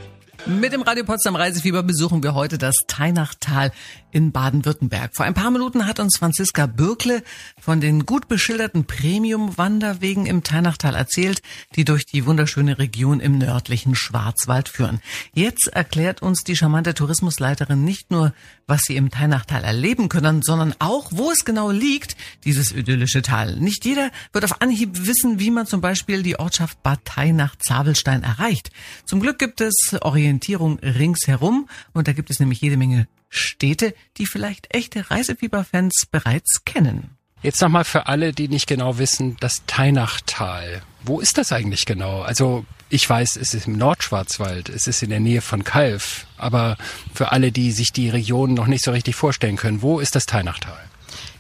Mit 0.48 0.74
dem 0.74 0.82
Radio 0.82 1.04
Potsdam 1.04 1.36
Reisefieber 1.36 1.84
besuchen 1.84 2.24
wir 2.24 2.34
heute 2.34 2.58
das 2.58 2.76
Teinachtal 2.88 3.72
in 4.12 4.32
Baden-Württemberg. 4.32 5.16
Vor 5.16 5.26
ein 5.26 5.34
paar 5.34 5.52
Minuten 5.52 5.88
hat 5.88 6.00
uns 6.00 6.18
Franziska 6.18 6.66
Bürkle 6.66 7.24
von 7.60 7.82
den 7.82 8.06
gut 8.06 8.28
beschilderten 8.28 8.86
Premium-Wanderwegen 8.86 10.26
im 10.26 10.44
Teinachtal 10.44 10.96
erzählt, 10.96 11.42
die 11.76 11.86
durch 11.86 12.06
die 12.06 12.26
wunderschöne 12.26 12.80
Region 12.80 13.20
im 13.20 13.38
nördlichen 13.38 13.96
Schwarzwald 13.96 14.70
führen. 14.70 15.02
Jetzt 15.34 15.68
erklärt 15.68 16.22
uns 16.22 16.44
die 16.44 16.56
charmante 16.56 16.94
Tourismusleiterin 16.94 17.84
nicht 17.84 18.12
nur, 18.12 18.34
was 18.68 18.82
sie 18.84 18.96
im 18.96 19.12
Teinachtal 19.12 19.64
erleben 19.64 20.10
können, 20.10 20.42
sondern 20.42 20.76
auch, 20.80 21.12
wo 21.12 21.32
es 21.32 21.46
genau 21.46 21.72
liegt, 21.72 22.16
dieses 22.46 22.72
idyllische 22.72 23.22
Tal. 23.22 23.58
Nicht 23.58 23.86
jeder 23.86 24.12
wird 24.34 24.46
auf 24.46 24.62
Anhieb 24.62 25.06
wissen, 25.08 25.40
wie 25.40 25.52
man 25.52 25.68
zum 25.68 25.82
Beispiel 25.82 26.24
die 26.24 26.40
Ortschaft 26.40 26.82
Bad 26.84 27.06
Teinach-Zabelstein 27.06 28.24
erreicht. 28.24 28.72
Zum 29.06 29.20
Glück 29.20 29.40
gibt 29.40 29.62
es 29.62 29.96
Orientierung 30.02 30.80
ringsherum. 30.80 31.68
Und 31.94 32.08
da 32.08 32.14
gibt 32.14 32.30
es 32.30 32.40
nämlich 32.40 32.62
jede 32.62 32.78
Menge 32.78 33.08
Städte, 33.32 33.96
die 34.18 34.28
vielleicht 34.28 34.76
echte 34.76 35.10
Reisefieberfans 35.10 36.06
bereits 36.12 36.64
kennen. 36.66 37.18
Jetzt 37.42 37.62
nochmal 37.62 37.86
für 37.86 38.06
alle, 38.06 38.34
die 38.34 38.48
nicht 38.48 38.68
genau 38.68 39.00
wissen, 39.00 39.38
das 39.40 39.64
Teinachtal. 39.66 40.84
Wo 41.04 41.20
ist 41.20 41.40
das 41.40 41.52
eigentlich 41.52 41.88
genau? 41.88 42.22
Also 42.22 42.66
ich 42.90 43.10
weiß, 43.10 43.38
es 43.38 43.56
ist 43.56 43.66
im 43.66 43.78
Nordschwarzwald, 43.78 44.70
es 44.70 44.86
ist 44.86 45.02
in 45.02 45.10
der 45.10 45.22
Nähe 45.22 45.42
von 45.42 45.64
Kalf. 45.64 46.28
Aber 46.38 46.78
für 47.16 47.32
alle, 47.32 47.52
die 47.52 47.72
sich 47.72 47.94
die 47.94 48.10
Region 48.10 48.54
noch 48.54 48.68
nicht 48.68 48.84
so 48.84 48.92
richtig 48.92 49.16
vorstellen 49.16 49.56
können, 49.56 49.82
wo 49.82 50.00
ist 50.00 50.14
das 50.14 50.28
Teinachtal? 50.28 50.91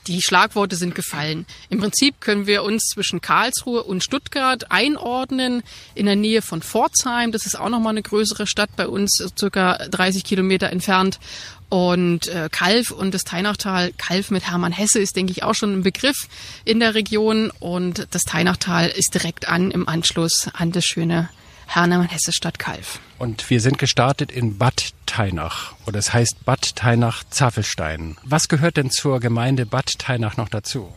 Die 0.07 0.21
Schlagworte 0.21 0.75
sind 0.75 0.95
gefallen. 0.95 1.45
Im 1.69 1.79
Prinzip 1.79 2.21
können 2.21 2.47
wir 2.47 2.63
uns 2.63 2.85
zwischen 2.87 3.21
Karlsruhe 3.21 3.83
und 3.83 4.03
Stuttgart 4.03 4.71
einordnen, 4.71 5.61
in 5.93 6.07
der 6.07 6.15
Nähe 6.15 6.41
von 6.41 6.63
Pforzheim. 6.63 7.31
Das 7.31 7.45
ist 7.45 7.59
auch 7.59 7.69
nochmal 7.69 7.91
eine 7.91 8.01
größere 8.01 8.47
Stadt 8.47 8.75
bei 8.75 8.87
uns, 8.87 9.23
circa 9.37 9.77
30 9.89 10.23
Kilometer 10.23 10.71
entfernt. 10.71 11.19
Und 11.69 12.27
äh, 12.27 12.49
Kalf 12.51 12.91
und 12.91 13.13
das 13.13 13.23
Teinachtal, 13.23 13.93
Kalf 13.93 14.31
mit 14.31 14.49
Hermann 14.49 14.73
Hesse 14.73 14.99
ist, 14.99 15.15
denke 15.15 15.31
ich, 15.31 15.43
auch 15.43 15.55
schon 15.55 15.71
ein 15.71 15.83
Begriff 15.83 16.27
in 16.65 16.79
der 16.79 16.95
Region. 16.95 17.51
Und 17.59 18.07
das 18.11 18.23
Teinachtal 18.23 18.89
ist 18.89 19.13
direkt 19.13 19.47
an 19.47 19.71
im 19.71 19.87
Anschluss 19.87 20.49
an 20.51 20.71
das 20.71 20.83
schöne 20.83 21.29
Hermann 21.73 22.09
Hesse 22.09 22.33
Stadt 22.33 22.59
Kalf. 22.59 22.99
Und 23.17 23.49
wir 23.49 23.61
sind 23.61 23.77
gestartet 23.77 24.29
in 24.29 24.57
Bad 24.57 24.91
Teinach. 25.05 25.73
Oder 25.85 25.99
es 25.99 26.13
heißt 26.13 26.43
Bad 26.43 26.75
Teinach-Zavelstein. 26.75 28.17
Was 28.23 28.49
gehört 28.49 28.75
denn 28.75 28.91
zur 28.91 29.21
Gemeinde 29.21 29.65
Bad 29.65 29.97
Teinach 29.97 30.35
noch 30.35 30.49
dazu? 30.49 30.93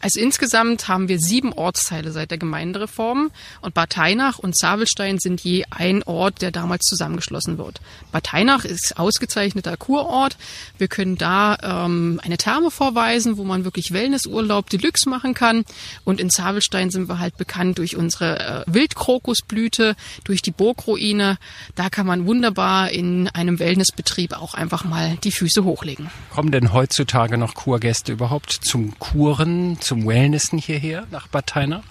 Also 0.00 0.18
insgesamt 0.18 0.88
haben 0.88 1.08
wir 1.08 1.18
sieben 1.18 1.52
Ortsteile 1.52 2.10
seit 2.10 2.30
der 2.30 2.38
Gemeindereform 2.38 3.30
und 3.60 3.74
Bad 3.74 3.90
Teinach 3.90 4.38
und 4.38 4.56
Zavelstein 4.56 5.18
sind 5.18 5.42
je 5.42 5.64
ein 5.70 6.02
Ort, 6.04 6.40
der 6.40 6.50
damals 6.50 6.86
zusammengeschlossen 6.86 7.58
wird. 7.58 7.80
Bad 8.10 8.24
Teinach 8.24 8.64
ist 8.64 8.98
ausgezeichneter 8.98 9.76
Kurort. 9.76 10.38
Wir 10.78 10.88
können 10.88 11.18
da 11.18 11.58
ähm, 11.62 12.18
eine 12.24 12.38
Therme 12.38 12.70
vorweisen, 12.70 13.36
wo 13.36 13.44
man 13.44 13.64
wirklich 13.64 13.92
Wellnessurlaub 13.92 14.70
Deluxe 14.70 15.08
machen 15.08 15.34
kann. 15.34 15.64
Und 16.04 16.20
in 16.20 16.30
Zavelstein 16.30 16.90
sind 16.90 17.08
wir 17.08 17.18
halt 17.18 17.36
bekannt 17.36 17.78
durch 17.78 17.96
unsere 17.96 18.64
äh, 18.66 18.72
Wildkrokusblüte, 18.72 19.96
durch 20.24 20.40
die 20.40 20.50
Burgruine. 20.50 21.38
Da 21.74 21.90
kann 21.90 22.06
man 22.06 22.26
wunderbar 22.26 22.90
in 22.90 23.28
einem 23.28 23.58
Wellnessbetrieb 23.58 24.32
auch 24.32 24.54
einfach 24.54 24.84
mal 24.84 25.18
die 25.24 25.32
Füße 25.32 25.64
hochlegen. 25.64 26.10
Kommen 26.30 26.52
denn 26.52 26.72
heutzutage 26.72 27.36
noch 27.36 27.54
Kurgäste 27.54 28.12
überhaupt 28.12 28.50
zum 28.50 28.98
Kuren, 28.98 29.78
zum 29.90 30.06
Wellnessen 30.06 30.56
hierher 30.56 31.08
nach 31.10 31.26
Bad 31.26 31.48
Teinach? 31.48 31.82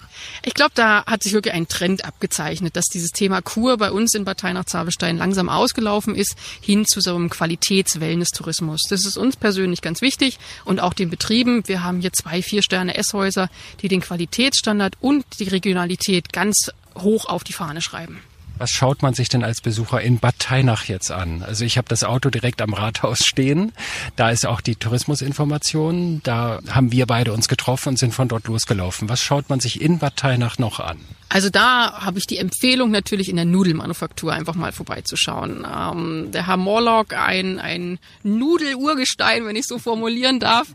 Ich 0.42 0.54
glaube, 0.54 0.72
da 0.74 1.04
hat 1.04 1.22
sich 1.22 1.34
wirklich 1.34 1.52
ein 1.52 1.68
Trend 1.68 2.06
abgezeichnet, 2.06 2.74
dass 2.74 2.86
dieses 2.86 3.10
Thema 3.10 3.42
Kur 3.42 3.76
bei 3.76 3.92
uns 3.92 4.14
in 4.14 4.24
Bad 4.24 4.38
Teinach-Zabelstein 4.38 5.18
langsam 5.18 5.50
ausgelaufen 5.50 6.14
ist, 6.14 6.34
hin 6.62 6.86
zu 6.86 7.02
so 7.02 7.14
einem 7.14 7.28
Qualitäts-Wellness-Tourismus. 7.28 8.86
Das 8.88 9.04
ist 9.04 9.18
uns 9.18 9.36
persönlich 9.36 9.82
ganz 9.82 10.00
wichtig 10.00 10.38
und 10.64 10.80
auch 10.80 10.94
den 10.94 11.10
Betrieben. 11.10 11.62
Wir 11.68 11.84
haben 11.84 12.00
hier 12.00 12.14
zwei 12.14 12.40
Vier-Sterne-Esshäuser, 12.40 13.50
die 13.82 13.88
den 13.88 14.00
Qualitätsstandard 14.00 14.94
und 15.02 15.26
die 15.38 15.48
Regionalität 15.48 16.32
ganz 16.32 16.70
hoch 16.96 17.26
auf 17.26 17.44
die 17.44 17.52
Fahne 17.52 17.82
schreiben. 17.82 18.22
Was 18.60 18.72
schaut 18.72 19.00
man 19.00 19.14
sich 19.14 19.30
denn 19.30 19.42
als 19.42 19.62
Besucher 19.62 20.02
in 20.02 20.18
Bad 20.18 20.38
Teinach 20.38 20.84
jetzt 20.84 21.10
an? 21.10 21.42
Also 21.42 21.64
ich 21.64 21.78
habe 21.78 21.88
das 21.88 22.04
Auto 22.04 22.28
direkt 22.28 22.60
am 22.60 22.74
Rathaus 22.74 23.24
stehen. 23.24 23.72
Da 24.16 24.28
ist 24.28 24.44
auch 24.44 24.60
die 24.60 24.76
Tourismusinformation. 24.76 26.20
Da 26.24 26.60
haben 26.68 26.92
wir 26.92 27.06
beide 27.06 27.32
uns 27.32 27.48
getroffen 27.48 27.88
und 27.88 27.98
sind 27.98 28.12
von 28.12 28.28
dort 28.28 28.48
losgelaufen. 28.48 29.08
Was 29.08 29.22
schaut 29.22 29.48
man 29.48 29.60
sich 29.60 29.80
in 29.80 29.98
Bad 29.98 30.16
Teinach 30.16 30.58
noch 30.58 30.78
an? 30.78 30.98
Also 31.30 31.48
da 31.48 32.02
habe 32.04 32.18
ich 32.18 32.26
die 32.26 32.36
Empfehlung 32.36 32.90
natürlich 32.90 33.30
in 33.30 33.36
der 33.36 33.46
Nudelmanufaktur 33.46 34.34
einfach 34.34 34.56
mal 34.56 34.72
vorbeizuschauen. 34.72 35.64
Ähm, 35.64 36.30
der 36.30 36.46
Herr 36.46 36.58
Morlock, 36.58 37.14
ein, 37.14 37.60
ein 37.60 37.98
Nudelurgestein, 38.24 39.46
wenn 39.46 39.56
ich 39.56 39.66
so 39.68 39.78
formulieren 39.78 40.38
darf, 40.38 40.68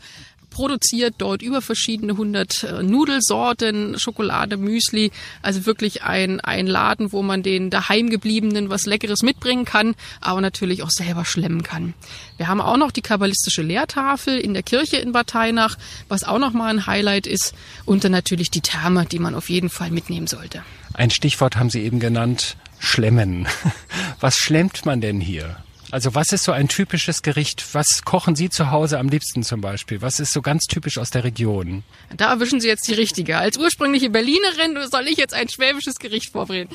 produziert 0.55 1.15
dort 1.17 1.41
über 1.41 1.62
verschiedene 1.62 2.15
hundert 2.15 2.63
äh, 2.63 2.81
Nudelsorten, 2.81 4.00
Schokolade, 4.00 4.55
Müsli. 4.55 5.12
Also 5.41 5.65
wirklich 5.65 6.03
ein, 6.03 6.39
ein 6.39 6.65
Laden, 6.65 7.12
wo 7.12 7.21
man 7.21 7.43
den 7.43 7.69
daheimgebliebenen 7.69 8.69
was 8.69 8.85
Leckeres 8.85 9.21
mitbringen 9.21 9.65
kann, 9.65 9.95
aber 10.21 10.39
natürlich 10.39 10.81
auch 10.81 10.89
selber 10.89 11.25
schlemmen 11.25 11.62
kann. 11.62 11.93
Wir 12.38 12.47
haben 12.47 12.62
auch 12.62 12.77
noch 12.77 12.91
die 12.91 13.01
kabbalistische 13.01 13.63
Lehrtafel 13.63 14.39
in 14.39 14.53
der 14.53 14.63
Kirche 14.63 14.95
in 14.95 15.12
Bad 15.12 15.27
Teinach, 15.27 15.75
was 16.07 16.24
auch 16.24 16.39
nochmal 16.39 16.69
ein 16.69 16.85
Highlight 16.88 17.27
ist. 17.27 17.53
Und 17.83 18.05
dann 18.05 18.13
natürlich 18.13 18.50
die 18.50 18.62
Therme, 18.62 19.05
die 19.05 19.19
man 19.19 19.35
auf 19.35 19.50
jeden 19.50 19.69
Fall 19.69 19.91
mitnehmen 19.91 20.27
sollte. 20.27 20.63
Ein 20.93 21.09
Stichwort 21.09 21.57
haben 21.57 21.69
Sie 21.69 21.81
eben 21.81 22.00
genannt, 22.00 22.55
Schlemmen. 22.79 23.45
Was 24.21 24.38
schlemmt 24.38 24.85
man 24.85 25.01
denn 25.01 25.19
hier? 25.19 25.57
Also 25.91 26.15
was 26.15 26.31
ist 26.31 26.43
so 26.43 26.51
ein 26.51 26.67
typisches 26.67 27.21
Gericht? 27.21 27.63
Was 27.73 28.03
kochen 28.03 28.35
Sie 28.35 28.49
zu 28.49 28.71
Hause 28.71 28.99
am 28.99 29.07
liebsten 29.07 29.43
zum 29.43 29.61
Beispiel? 29.61 30.01
Was 30.01 30.19
ist 30.19 30.33
so 30.33 30.41
ganz 30.41 30.65
typisch 30.65 30.97
aus 30.97 31.11
der 31.11 31.23
Region? 31.23 31.83
Da 32.15 32.31
erwischen 32.31 32.59
Sie 32.59 32.67
jetzt 32.67 32.87
die 32.87 32.93
Richtige. 32.93 33.37
Als 33.37 33.57
ursprüngliche 33.57 34.09
Berlinerin 34.09 34.77
soll 34.89 35.07
ich 35.07 35.17
jetzt 35.17 35.33
ein 35.33 35.47
schwäbisches 35.47 35.95
Gericht 35.95 36.31
vorbringen. 36.31 36.69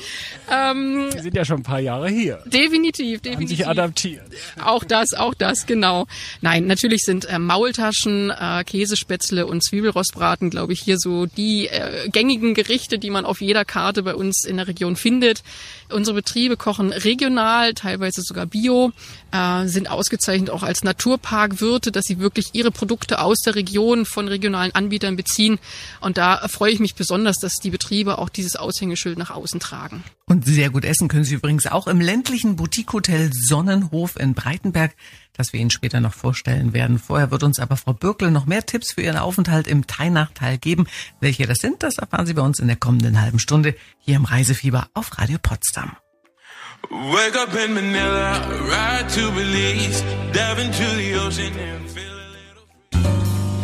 Ähm, 0.49 1.09
Sie 1.11 1.19
sind 1.19 1.35
ja 1.35 1.43
schon 1.43 1.57
ein 1.57 1.63
paar 1.63 1.79
Jahre 1.79 2.09
hier. 2.09 2.41
Definitiv, 2.45 3.21
definitiv. 3.21 3.35
Haben 3.35 3.47
sich 3.47 3.67
adaptiert. 3.67 4.23
Auch 4.63 4.83
das, 4.83 5.13
auch 5.13 5.33
das, 5.33 5.65
genau. 5.65 6.07
Nein, 6.39 6.67
natürlich 6.67 7.01
sind 7.01 7.25
äh, 7.25 7.37
Maultaschen, 7.37 8.29
äh, 8.29 8.63
Käsespätzle 8.63 9.45
und 9.45 9.63
Zwiebelrostbraten, 9.63 10.49
glaube 10.49 10.73
ich, 10.73 10.81
hier 10.81 10.97
so 10.97 11.25
die 11.25 11.67
äh, 11.67 12.09
gängigen 12.09 12.53
Gerichte, 12.53 12.97
die 12.97 13.09
man 13.09 13.25
auf 13.25 13.41
jeder 13.41 13.65
Karte 13.65 14.03
bei 14.03 14.15
uns 14.15 14.45
in 14.45 14.57
der 14.57 14.67
Region 14.67 14.95
findet. 14.95 15.43
Unsere 15.89 16.15
Betriebe 16.15 16.55
kochen 16.55 16.93
regional, 16.93 17.73
teilweise 17.73 18.21
sogar 18.21 18.45
bio 18.45 18.93
äh, 19.31 19.67
sind 19.67 19.89
ausgezeichnet 19.89 20.49
auch 20.49 20.63
als 20.63 20.83
Naturparkwirte, 20.83 21.91
dass 21.91 22.05
sie 22.05 22.19
wirklich 22.19 22.49
ihre 22.53 22.71
Produkte 22.71 23.21
aus 23.21 23.39
der 23.41 23.55
Region 23.55 24.05
von 24.05 24.27
regionalen 24.27 24.73
Anbietern 24.73 25.15
beziehen. 25.15 25.59
Und 26.01 26.17
da 26.17 26.47
freue 26.47 26.71
ich 26.71 26.79
mich 26.79 26.95
besonders, 26.95 27.37
dass 27.37 27.55
die 27.55 27.69
Betriebe 27.69 28.17
auch 28.17 28.29
dieses 28.29 28.55
Aushängeschild 28.55 29.17
nach 29.17 29.31
außen 29.31 29.59
tragen. 29.59 30.03
Und 30.25 30.45
sehr 30.45 30.69
gut 30.69 30.85
essen 30.85 31.07
können 31.07 31.25
Sie 31.25 31.35
übrigens 31.35 31.67
auch 31.67 31.87
im 31.87 31.99
ländlichen 31.99 32.55
Boutique-Hotel 32.55 33.31
Sonnenhof 33.33 34.17
in 34.17 34.33
Breitenberg, 34.33 34.95
das 35.33 35.51
wir 35.51 35.59
Ihnen 35.59 35.71
später 35.71 35.99
noch 35.99 36.13
vorstellen 36.13 36.73
werden. 36.73 36.99
Vorher 36.99 37.31
wird 37.31 37.43
uns 37.43 37.59
aber 37.59 37.75
Frau 37.75 37.93
Bürkel 37.93 38.31
noch 38.31 38.45
mehr 38.45 38.65
Tipps 38.65 38.93
für 38.93 39.01
Ihren 39.01 39.17
Aufenthalt 39.17 39.67
im 39.67 39.87
Teinachtal 39.87 40.57
geben. 40.57 40.87
Welche 41.19 41.47
das 41.47 41.59
sind, 41.59 41.83
das 41.83 41.97
erfahren 41.97 42.25
Sie 42.25 42.33
bei 42.33 42.41
uns 42.41 42.59
in 42.59 42.67
der 42.67 42.77
kommenden 42.77 43.21
halben 43.21 43.39
Stunde 43.39 43.75
hier 43.99 44.15
im 44.15 44.25
Reisefieber 44.25 44.87
auf 44.93 45.17
Radio 45.17 45.37
Potsdam. 45.41 45.97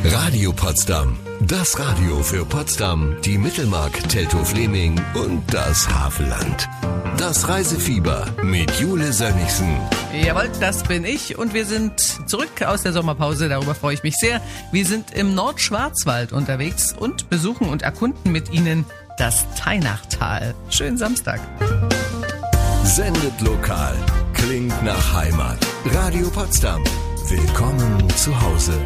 Radio 0.03 0.51
Potsdam. 0.53 1.17
Das 1.41 1.79
Radio 1.79 2.21
für 2.23 2.45
Potsdam, 2.45 3.15
die 3.23 3.37
Mittelmark, 3.37 3.93
Teltow-Fleming 4.09 4.99
und 5.13 5.43
das 5.53 5.87
Havelland. 5.87 6.67
Das 7.17 7.47
Reisefieber 7.47 8.27
mit 8.43 8.71
Jule 8.79 9.13
Sönnigsen. 9.13 9.77
Jawohl, 10.13 10.49
das 10.59 10.83
bin 10.83 11.05
ich 11.05 11.37
und 11.37 11.53
wir 11.53 11.65
sind 11.65 11.99
zurück 12.29 12.61
aus 12.65 12.83
der 12.83 12.93
Sommerpause. 12.93 13.49
Darüber 13.49 13.75
freue 13.75 13.93
ich 13.93 14.03
mich 14.03 14.15
sehr. 14.15 14.41
Wir 14.71 14.85
sind 14.85 15.11
im 15.11 15.35
Nordschwarzwald 15.35 16.33
unterwegs 16.33 16.93
und 16.97 17.29
besuchen 17.29 17.69
und 17.69 17.81
erkunden 17.81 18.31
mit 18.31 18.51
Ihnen 18.51 18.85
das 19.17 19.45
Teinachtal. 19.55 20.53
Schönen 20.69 20.97
Samstag. 20.97 21.39
Sendet 22.87 23.41
lokal. 23.41 23.95
Klingt 24.33 24.81
nach 24.81 25.13
Heimat. 25.13 25.57
Radio 25.93 26.29
Potsdam. 26.29 26.81
Willkommen 27.27 28.09
zu 28.15 28.31
Hause. 28.41 28.79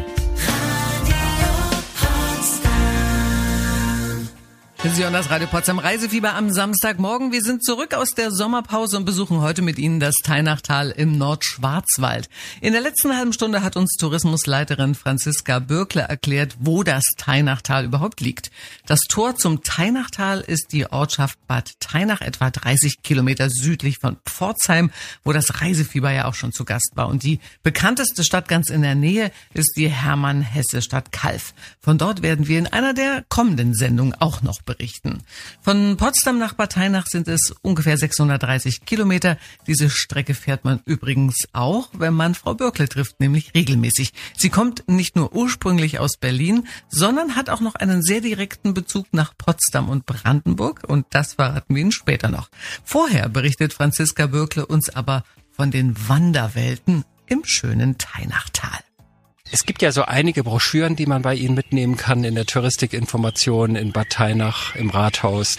Sie 4.84 5.04
hören 5.04 5.12
das 5.12 5.30
Radio 5.30 5.46
Potsdam 5.46 5.78
Reisefieber 5.78 6.34
am 6.34 6.50
Samstagmorgen. 6.50 7.30
Wir 7.30 7.40
sind 7.40 7.64
zurück 7.64 7.94
aus 7.94 8.10
der 8.10 8.32
Sommerpause 8.32 8.96
und 8.96 9.04
besuchen 9.04 9.40
heute 9.40 9.62
mit 9.62 9.78
Ihnen 9.78 10.00
das 10.00 10.16
Teinachtal 10.24 10.90
im 10.90 11.16
Nordschwarzwald. 11.16 12.28
In 12.60 12.72
der 12.72 12.82
letzten 12.82 13.16
halben 13.16 13.32
Stunde 13.32 13.62
hat 13.62 13.76
uns 13.76 13.96
Tourismusleiterin 13.96 14.96
Franziska 14.96 15.60
Bürkle 15.60 16.02
erklärt, 16.02 16.56
wo 16.58 16.82
das 16.82 17.04
Teinachtal 17.16 17.84
überhaupt 17.84 18.20
liegt. 18.20 18.50
Das 18.84 19.02
Tor 19.08 19.36
zum 19.36 19.62
Teinachtal 19.62 20.40
ist 20.40 20.72
die 20.72 20.90
Ortschaft 20.90 21.38
Bad 21.46 21.70
Teinach, 21.78 22.20
etwa 22.20 22.50
30 22.50 23.02
Kilometer 23.02 23.50
südlich 23.50 23.98
von 23.98 24.18
Pforzheim, 24.26 24.90
wo 25.22 25.32
das 25.32 25.62
Reisefieber 25.62 26.10
ja 26.10 26.26
auch 26.26 26.34
schon 26.34 26.52
zu 26.52 26.64
Gast 26.64 26.90
war. 26.96 27.06
Und 27.06 27.22
die 27.22 27.38
bekannteste 27.62 28.24
Stadt 28.24 28.48
ganz 28.48 28.68
in 28.68 28.82
der 28.82 28.96
Nähe 28.96 29.30
ist 29.54 29.74
die 29.76 29.88
Hermann-Hesse-Stadt 29.88 31.12
Kalf. 31.12 31.54
Von 31.80 31.98
dort 31.98 32.22
werden 32.22 32.48
wir 32.48 32.58
in 32.58 32.66
einer 32.66 32.94
der 32.94 33.24
kommenden 33.28 33.74
Sendungen 33.74 34.14
auch 34.14 34.42
noch. 34.42 34.60
Von 35.60 35.96
Potsdam 35.96 36.38
nach 36.38 36.54
Bad 36.54 36.72
Teinach 36.72 37.06
sind 37.06 37.28
es 37.28 37.54
ungefähr 37.62 37.96
630 37.96 38.84
Kilometer. 38.84 39.38
Diese 39.66 39.90
Strecke 39.90 40.34
fährt 40.34 40.64
man 40.64 40.80
übrigens 40.84 41.46
auch, 41.52 41.90
wenn 41.92 42.14
man 42.14 42.34
Frau 42.34 42.54
Bürkle 42.54 42.88
trifft, 42.88 43.20
nämlich 43.20 43.54
regelmäßig. 43.54 44.12
Sie 44.36 44.50
kommt 44.50 44.88
nicht 44.88 45.16
nur 45.16 45.34
ursprünglich 45.34 45.98
aus 45.98 46.16
Berlin, 46.16 46.66
sondern 46.88 47.36
hat 47.36 47.50
auch 47.50 47.60
noch 47.60 47.74
einen 47.74 48.02
sehr 48.02 48.20
direkten 48.20 48.74
Bezug 48.74 49.06
nach 49.12 49.36
Potsdam 49.36 49.88
und 49.88 50.06
Brandenburg 50.06 50.82
und 50.86 51.06
das 51.10 51.34
verraten 51.34 51.74
wir 51.74 51.82
Ihnen 51.82 51.92
später 51.92 52.28
noch. 52.28 52.48
Vorher 52.84 53.28
berichtet 53.28 53.72
Franziska 53.72 54.26
Bürkle 54.26 54.66
uns 54.66 54.90
aber 54.90 55.24
von 55.50 55.70
den 55.70 55.96
Wanderwelten 56.08 57.04
im 57.26 57.42
schönen 57.44 57.98
Teinachtal. 57.98 58.80
Es 59.54 59.66
gibt 59.66 59.82
ja 59.82 59.92
so 59.92 60.06
einige 60.06 60.44
Broschüren, 60.44 60.96
die 60.96 61.04
man 61.04 61.20
bei 61.20 61.34
Ihnen 61.34 61.54
mitnehmen 61.54 61.98
kann 61.98 62.24
in 62.24 62.34
der 62.34 62.46
Touristikinformation 62.46 63.76
in 63.76 63.92
Bad 63.92 64.08
Teinach 64.08 64.74
im 64.76 64.88
Rathaus. 64.88 65.56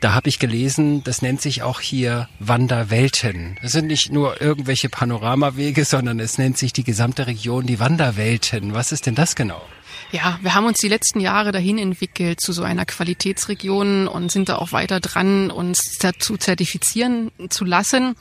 Da 0.00 0.14
habe 0.14 0.30
ich 0.30 0.38
gelesen, 0.38 1.04
das 1.04 1.20
nennt 1.20 1.42
sich 1.42 1.62
auch 1.62 1.80
hier 1.80 2.30
Wanderwelten. 2.38 3.58
Das 3.60 3.72
sind 3.72 3.88
nicht 3.88 4.10
nur 4.10 4.40
irgendwelche 4.40 4.88
Panoramawege, 4.88 5.84
sondern 5.84 6.20
es 6.20 6.38
nennt 6.38 6.56
sich 6.56 6.72
die 6.72 6.84
gesamte 6.84 7.26
Region 7.26 7.66
die 7.66 7.78
Wanderwelten. 7.78 8.72
Was 8.72 8.92
ist 8.92 9.04
denn 9.04 9.14
das 9.14 9.36
genau? 9.36 9.60
Ja, 10.10 10.38
wir 10.40 10.54
haben 10.54 10.64
uns 10.64 10.78
die 10.78 10.88
letzten 10.88 11.20
Jahre 11.20 11.52
dahin 11.52 11.76
entwickelt 11.76 12.40
zu 12.40 12.54
so 12.54 12.62
einer 12.62 12.86
Qualitätsregion 12.86 14.08
und 14.08 14.32
sind 14.32 14.48
da 14.48 14.56
auch 14.56 14.72
weiter 14.72 15.00
dran, 15.00 15.50
uns 15.50 15.98
dazu 16.00 16.38
zertifizieren 16.38 17.30
zu 17.50 17.66
lassen. 17.66 18.16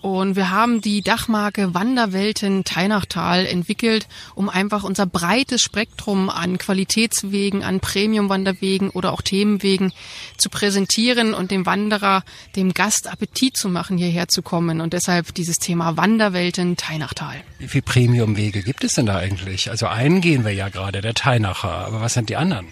Und 0.00 0.36
wir 0.36 0.50
haben 0.50 0.80
die 0.80 1.02
Dachmarke 1.02 1.74
Wanderwelten 1.74 2.62
Teinachtal 2.62 3.46
entwickelt, 3.46 4.06
um 4.36 4.48
einfach 4.48 4.84
unser 4.84 5.06
breites 5.06 5.60
Spektrum 5.60 6.30
an 6.30 6.56
Qualitätswegen, 6.58 7.64
an 7.64 7.80
Premium-Wanderwegen 7.80 8.90
oder 8.90 9.12
auch 9.12 9.22
Themenwegen 9.22 9.92
zu 10.36 10.50
präsentieren 10.50 11.34
und 11.34 11.50
dem 11.50 11.66
Wanderer, 11.66 12.22
dem 12.54 12.74
Gast 12.74 13.08
Appetit 13.10 13.56
zu 13.56 13.68
machen, 13.68 13.98
hierher 13.98 14.28
zu 14.28 14.42
kommen. 14.42 14.80
Und 14.80 14.92
deshalb 14.92 15.34
dieses 15.34 15.56
Thema 15.56 15.96
Wanderwelten 15.96 16.76
Teinachtal. 16.76 17.42
Wie 17.58 17.66
viele 17.66 17.82
Premium-Wege 17.82 18.62
gibt 18.62 18.84
es 18.84 18.94
denn 18.94 19.06
da 19.06 19.16
eigentlich? 19.16 19.68
Also 19.68 19.88
einen 19.88 20.20
gehen 20.20 20.44
wir 20.44 20.52
ja 20.52 20.68
gerade, 20.68 21.00
der 21.00 21.14
Teinacher. 21.14 21.86
Aber 21.86 22.00
was 22.00 22.14
sind 22.14 22.28
die 22.28 22.36
anderen? 22.36 22.66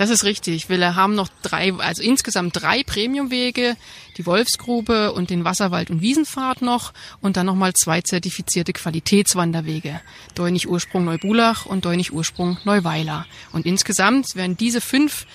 Das 0.00 0.08
ist 0.08 0.24
richtig. 0.24 0.70
Wir 0.70 0.96
haben 0.96 1.14
noch 1.14 1.28
drei, 1.42 1.74
also 1.74 2.02
insgesamt 2.02 2.62
drei 2.62 2.82
Premiumwege, 2.82 3.76
die 4.16 4.24
Wolfsgrube 4.24 5.12
und 5.12 5.28
den 5.28 5.44
Wasserwald- 5.44 5.90
und 5.90 6.00
Wiesenpfad 6.00 6.62
noch 6.62 6.94
und 7.20 7.36
dann 7.36 7.44
nochmal 7.44 7.74
zwei 7.74 8.00
zertifizierte 8.00 8.72
Qualitätswanderwege. 8.72 10.00
Deunig 10.34 10.70
Ursprung 10.70 11.04
Neubulach 11.04 11.66
und 11.66 11.84
Deunig 11.84 12.14
Ursprung 12.14 12.56
Neuweiler. 12.64 13.26
Und 13.52 13.66
insgesamt 13.66 14.36
werden 14.36 14.56
diese 14.56 14.80
fünf 14.80 15.26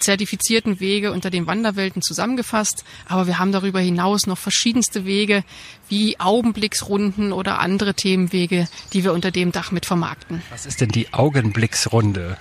zertifizierten 0.00 0.80
Wege 0.80 1.12
unter 1.12 1.30
den 1.30 1.46
Wanderwelten 1.46 2.02
zusammengefasst. 2.02 2.84
Aber 3.06 3.28
wir 3.28 3.38
haben 3.38 3.52
darüber 3.52 3.78
hinaus 3.78 4.26
noch 4.26 4.38
verschiedenste 4.38 5.04
Wege 5.04 5.44
wie 5.88 6.20
Augenblicksrunden 6.20 7.32
oder 7.32 7.58
andere 7.60 7.94
Themenwege, 7.94 8.68
die 8.92 9.04
wir 9.04 9.12
unter 9.12 9.30
dem 9.30 9.52
Dach 9.52 9.72
mit 9.72 9.86
vermarkten. 9.86 10.42
Was 10.50 10.66
ist 10.66 10.80
denn 10.80 10.90
die 10.90 11.12
Augenblicksrunde? 11.12 12.36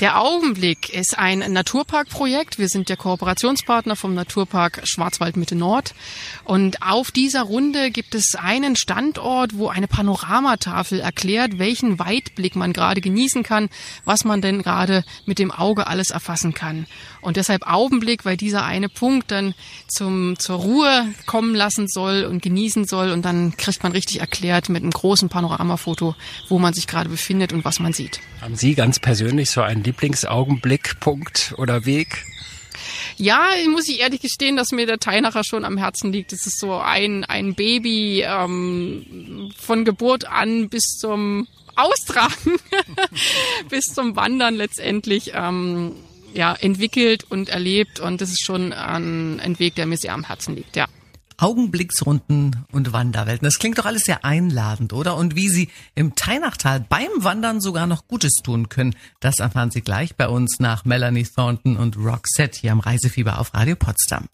Der 0.00 0.20
Augenblick 0.20 0.92
ist 0.92 1.16
ein 1.16 1.38
Naturparkprojekt. 1.52 2.58
Wir 2.58 2.68
sind 2.68 2.88
der 2.88 2.96
Kooperationspartner 2.96 3.94
vom 3.94 4.12
Naturpark 4.12 4.80
Schwarzwald 4.82 5.36
Mitte 5.36 5.54
Nord. 5.54 5.94
Und 6.42 6.82
auf 6.82 7.12
dieser 7.12 7.42
Runde 7.42 7.92
gibt 7.92 8.16
es 8.16 8.34
einen 8.34 8.74
Standort, 8.74 9.56
wo 9.56 9.68
eine 9.68 9.86
Panoramatafel 9.86 10.98
erklärt, 10.98 11.60
welchen 11.60 12.00
Weitblick 12.00 12.56
man 12.56 12.72
gerade 12.72 13.00
genießen 13.00 13.44
kann, 13.44 13.68
was 14.04 14.24
man 14.24 14.42
denn 14.42 14.62
gerade 14.62 15.04
mit 15.26 15.38
dem 15.38 15.52
Auge 15.52 15.86
alles 15.86 16.10
erfassen 16.10 16.54
kann. 16.54 16.86
Und 17.20 17.36
deshalb 17.36 17.64
Augenblick, 17.64 18.24
weil 18.24 18.36
dieser 18.36 18.64
eine 18.64 18.88
Punkt 18.88 19.30
dann 19.30 19.54
zum, 19.86 20.36
zur 20.40 20.56
Ruhe 20.56 21.06
kommen 21.26 21.54
lassen 21.54 21.86
soll 21.86 22.24
und 22.24 22.42
genießen 22.42 22.63
soll. 22.68 23.10
Und 23.10 23.24
dann 23.24 23.56
kriegt 23.56 23.82
man 23.82 23.92
richtig 23.92 24.20
erklärt 24.20 24.68
mit 24.68 24.82
einem 24.82 24.90
großen 24.90 25.28
Panoramafoto, 25.28 26.14
wo 26.48 26.58
man 26.58 26.72
sich 26.72 26.86
gerade 26.86 27.08
befindet 27.08 27.52
und 27.52 27.64
was 27.64 27.80
man 27.80 27.92
sieht. 27.92 28.20
Haben 28.40 28.56
Sie 28.56 28.74
ganz 28.74 28.98
persönlich 28.98 29.50
so 29.50 29.60
einen 29.60 29.84
Lieblingsaugenblick, 29.84 31.00
Punkt 31.00 31.54
oder 31.58 31.84
Weg? 31.84 32.24
Ja, 33.16 33.48
muss 33.70 33.88
ich 33.88 34.00
ehrlich 34.00 34.20
gestehen, 34.20 34.56
dass 34.56 34.72
mir 34.72 34.86
der 34.86 34.98
Teilnacher 34.98 35.42
schon 35.44 35.64
am 35.64 35.78
Herzen 35.78 36.12
liegt. 36.12 36.32
Es 36.32 36.46
ist 36.46 36.58
so 36.58 36.76
ein, 36.76 37.24
ein 37.24 37.54
Baby 37.54 38.22
ähm, 38.22 39.52
von 39.56 39.84
Geburt 39.84 40.26
an 40.26 40.68
bis 40.68 40.98
zum 40.98 41.46
Austragen, 41.76 42.56
bis 43.68 43.86
zum 43.86 44.16
Wandern 44.16 44.54
letztendlich. 44.54 45.32
Ähm, 45.34 45.92
ja, 46.34 46.54
entwickelt 46.54 47.24
und 47.30 47.48
erlebt 47.48 48.00
und 48.00 48.20
das 48.20 48.30
ist 48.30 48.44
schon 48.44 48.72
ein, 48.72 49.40
ein 49.40 49.58
Weg, 49.58 49.76
der 49.76 49.86
mir 49.86 49.96
sehr 49.96 50.12
am 50.12 50.24
Herzen 50.24 50.56
liegt, 50.56 50.76
ja. 50.76 50.86
Augenblicksrunden 51.36 52.64
und 52.72 52.92
Wanderwelten. 52.92 53.44
Das 53.44 53.58
klingt 53.58 53.78
doch 53.78 53.86
alles 53.86 54.04
sehr 54.04 54.24
einladend, 54.24 54.92
oder? 54.92 55.16
Und 55.16 55.34
wie 55.34 55.48
Sie 55.48 55.70
im 55.94 56.14
Teinachtal 56.14 56.84
beim 56.88 57.08
Wandern 57.18 57.60
sogar 57.60 57.86
noch 57.86 58.06
Gutes 58.06 58.36
tun 58.42 58.68
können, 58.68 58.94
das 59.20 59.38
erfahren 59.38 59.70
Sie 59.70 59.82
gleich 59.82 60.16
bei 60.16 60.28
uns 60.28 60.60
nach 60.60 60.84
Melanie 60.84 61.24
Thornton 61.24 61.76
und 61.76 61.96
Roxette 61.96 62.60
hier 62.60 62.72
am 62.72 62.80
Reisefieber 62.80 63.38
auf 63.38 63.54
Radio 63.54 63.76
Potsdam. 63.76 64.28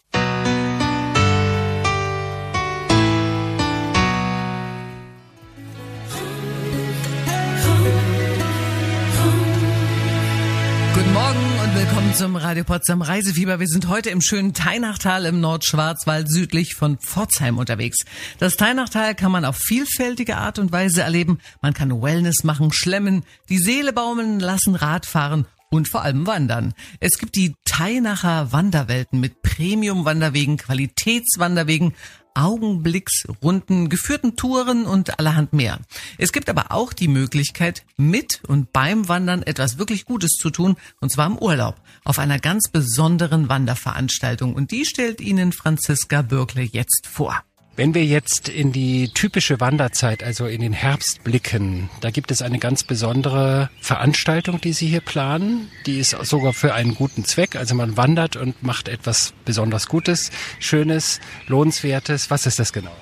Willkommen 12.11 12.35
zum 12.35 12.43
Radio 12.43 12.65
Potsdam 12.65 13.03
Reisefieber. 13.03 13.61
Wir 13.61 13.69
sind 13.69 13.87
heute 13.87 14.11
im 14.11 14.21
schönen 14.21 14.53
Teinachtal 14.53 15.27
im 15.27 15.41
Nordschwarzwald 15.41 16.29
südlich 16.29 16.75
von 16.75 16.99
Pforzheim 16.99 17.57
unterwegs. 17.57 18.05
Das 18.39 18.57
Teinachtal 18.57 19.15
kann 19.15 19.31
man 19.31 19.45
auf 19.45 19.57
vielfältige 19.57 20.37
Art 20.37 20.59
und 20.59 20.73
Weise 20.73 21.03
erleben. 21.03 21.39
Man 21.63 21.73
kann 21.73 22.03
Wellness 22.03 22.43
machen, 22.43 22.73
schlemmen, 22.73 23.23
die 23.49 23.59
Seele 23.59 23.93
baumeln 23.93 24.41
lassen, 24.41 24.75
Radfahren 24.75 25.47
und 25.71 25.89
vor 25.89 26.03
allem 26.03 26.27
wandern. 26.27 26.75
Es 26.99 27.17
gibt 27.19 27.37
die 27.37 27.55
Teinacher 27.65 28.51
Wanderwelten 28.51 29.21
mit 29.21 29.43
Premium-Wanderwegen, 29.43 30.57
Qualitätswanderwegen, 30.57 31.95
Augenblicksrunden, 32.35 33.89
geführten 33.89 34.37
Touren 34.37 34.87
und 34.87 35.19
allerhand 35.19 35.53
mehr. 35.53 35.79
Es 36.19 36.33
gibt 36.33 36.49
aber 36.49 36.73
auch 36.73 36.93
die 36.93 37.09
Möglichkeit, 37.09 37.85
mit 37.97 38.41
und 38.47 38.73
beim 38.73 39.09
Wandern 39.09 39.43
etwas 39.43 39.79
wirklich 39.79 40.05
Gutes 40.05 40.33
zu 40.33 40.51
tun, 40.51 40.77
und 41.01 41.11
zwar 41.11 41.27
im 41.27 41.39
Urlaub, 41.39 41.77
auf 42.05 42.19
einer 42.19 42.39
ganz 42.39 42.69
besonderen 42.69 43.49
Wanderveranstaltung. 43.49 44.55
Und 44.55 44.71
die 44.71 44.85
stellt 44.85 45.21
Ihnen 45.21 45.53
Franziska 45.53 46.23
Bürkle 46.23 46.63
jetzt 46.63 47.07
vor. 47.07 47.43
Wenn 47.81 47.95
wir 47.95 48.05
jetzt 48.05 48.51
in 48.51 48.73
die 48.73 49.09
typische 49.09 49.59
Wanderzeit, 49.59 50.23
also 50.23 50.45
in 50.45 50.61
den 50.61 50.75
Herbst 50.75 51.25
blicken, 51.25 51.89
da 52.03 52.11
gibt 52.11 52.31
es 52.31 52.43
eine 52.43 52.59
ganz 52.59 52.85
besondere 52.85 53.71
Veranstaltung, 53.81 54.61
die 54.61 54.75
Sie 54.75 54.87
hier 54.87 55.01
planen. 55.01 55.71
Die 55.87 55.99
ist 55.99 56.11
sogar 56.11 56.53
für 56.53 56.75
einen 56.75 56.95
guten 56.95 57.25
Zweck. 57.25 57.57
Also 57.57 57.75
man 57.75 57.97
wandert 57.97 58.37
und 58.37 58.63
macht 58.63 58.87
etwas 58.87 59.33
besonders 59.47 59.87
Gutes, 59.89 60.31
Schönes, 60.59 61.21
Lohnenswertes. 61.47 62.31
Was 62.31 62.45
ist 62.45 62.59
das 62.59 62.75
genau? 62.75 62.95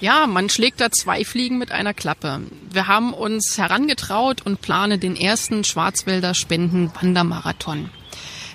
Ja, 0.00 0.26
man 0.26 0.48
schlägt 0.48 0.80
da 0.80 0.90
zwei 0.90 1.24
Fliegen 1.24 1.58
mit 1.58 1.70
einer 1.70 1.94
Klappe. 1.94 2.40
Wir 2.72 2.88
haben 2.88 3.14
uns 3.14 3.56
herangetraut 3.56 4.44
und 4.44 4.60
plane 4.60 4.98
den 4.98 5.14
ersten 5.14 5.62
Schwarzwälder 5.62 6.34
Spenden 6.34 6.90
Wandermarathon. 7.00 7.88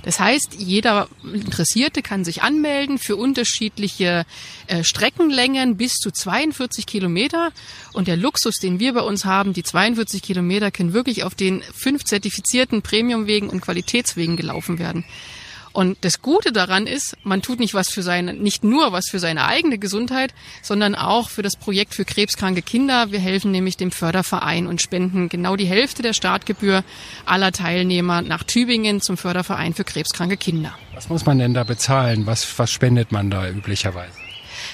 Das 0.04 0.20
heißt, 0.20 0.56
jeder 0.58 1.08
Interessierte 1.24 2.02
kann 2.02 2.24
sich 2.24 2.44
anmelden 2.44 3.00
für 3.00 3.16
unterschiedliche 3.16 4.26
äh, 4.68 4.84
Streckenlängen 4.84 5.78
bis 5.78 5.94
zu 5.96 6.12
42 6.12 6.86
Kilometer. 6.86 7.52
Und 7.94 8.08
der 8.08 8.18
Luxus, 8.18 8.58
den 8.58 8.80
wir 8.80 8.94
bei 8.94 9.02
uns 9.02 9.26
haben, 9.26 9.54
die 9.54 9.64
42 9.64 10.22
Kilometer 10.22 10.72
können 10.72 10.94
wirklich 10.94 11.24
auf 11.24 11.36
den 11.36 11.64
fünf 11.74 12.04
zertifizierten 12.04 12.82
Premiumwegen 12.82 13.50
und 13.50 13.62
Qualitätswegen 13.62 14.36
gelaufen 14.36 14.78
werden. 14.78 15.06
Und 15.74 15.98
das 16.02 16.22
Gute 16.22 16.52
daran 16.52 16.86
ist, 16.86 17.18
man 17.24 17.42
tut 17.42 17.60
nicht 17.60 17.74
was 17.74 17.90
für 17.90 18.04
seine, 18.04 18.34
nicht 18.34 18.64
nur 18.64 18.92
was 18.92 19.10
für 19.10 19.18
seine 19.20 19.46
eigene 19.46 19.80
Gesundheit, 19.80 20.34
sondern 20.62 20.94
auch 20.94 21.30
für 21.30 21.42
das 21.42 21.56
Projekt 21.56 21.96
für 21.96 22.06
krebskranke 22.06 22.62
Kinder. 22.62 23.12
Wir 23.12 23.20
helfen 23.20 23.52
nämlich 23.52 23.76
dem 23.76 23.92
Förderverein 23.92 24.68
und 24.68 24.82
spenden 24.82 25.30
genau 25.30 25.56
die 25.56 25.66
Hälfte 25.66 26.04
der 26.04 26.14
Startgebühr 26.14 26.84
aller 27.26 27.52
Teilnehmer 27.52 28.22
nach 28.22 28.44
Tübingen 28.44 29.02
zum 29.02 29.18
Förderverein 29.18 29.74
für 29.74 29.84
krebskranke 29.84 30.38
Kinder. 30.38 30.78
Was 30.94 31.10
muss 31.10 31.26
man 31.26 31.40
denn 31.40 31.56
da 31.56 31.64
bezahlen? 31.64 32.28
Was, 32.28 32.60
was 32.60 32.72
spendet 32.72 33.12
man 33.12 33.32
da 33.32 33.50
üblicherweise? 33.50 34.23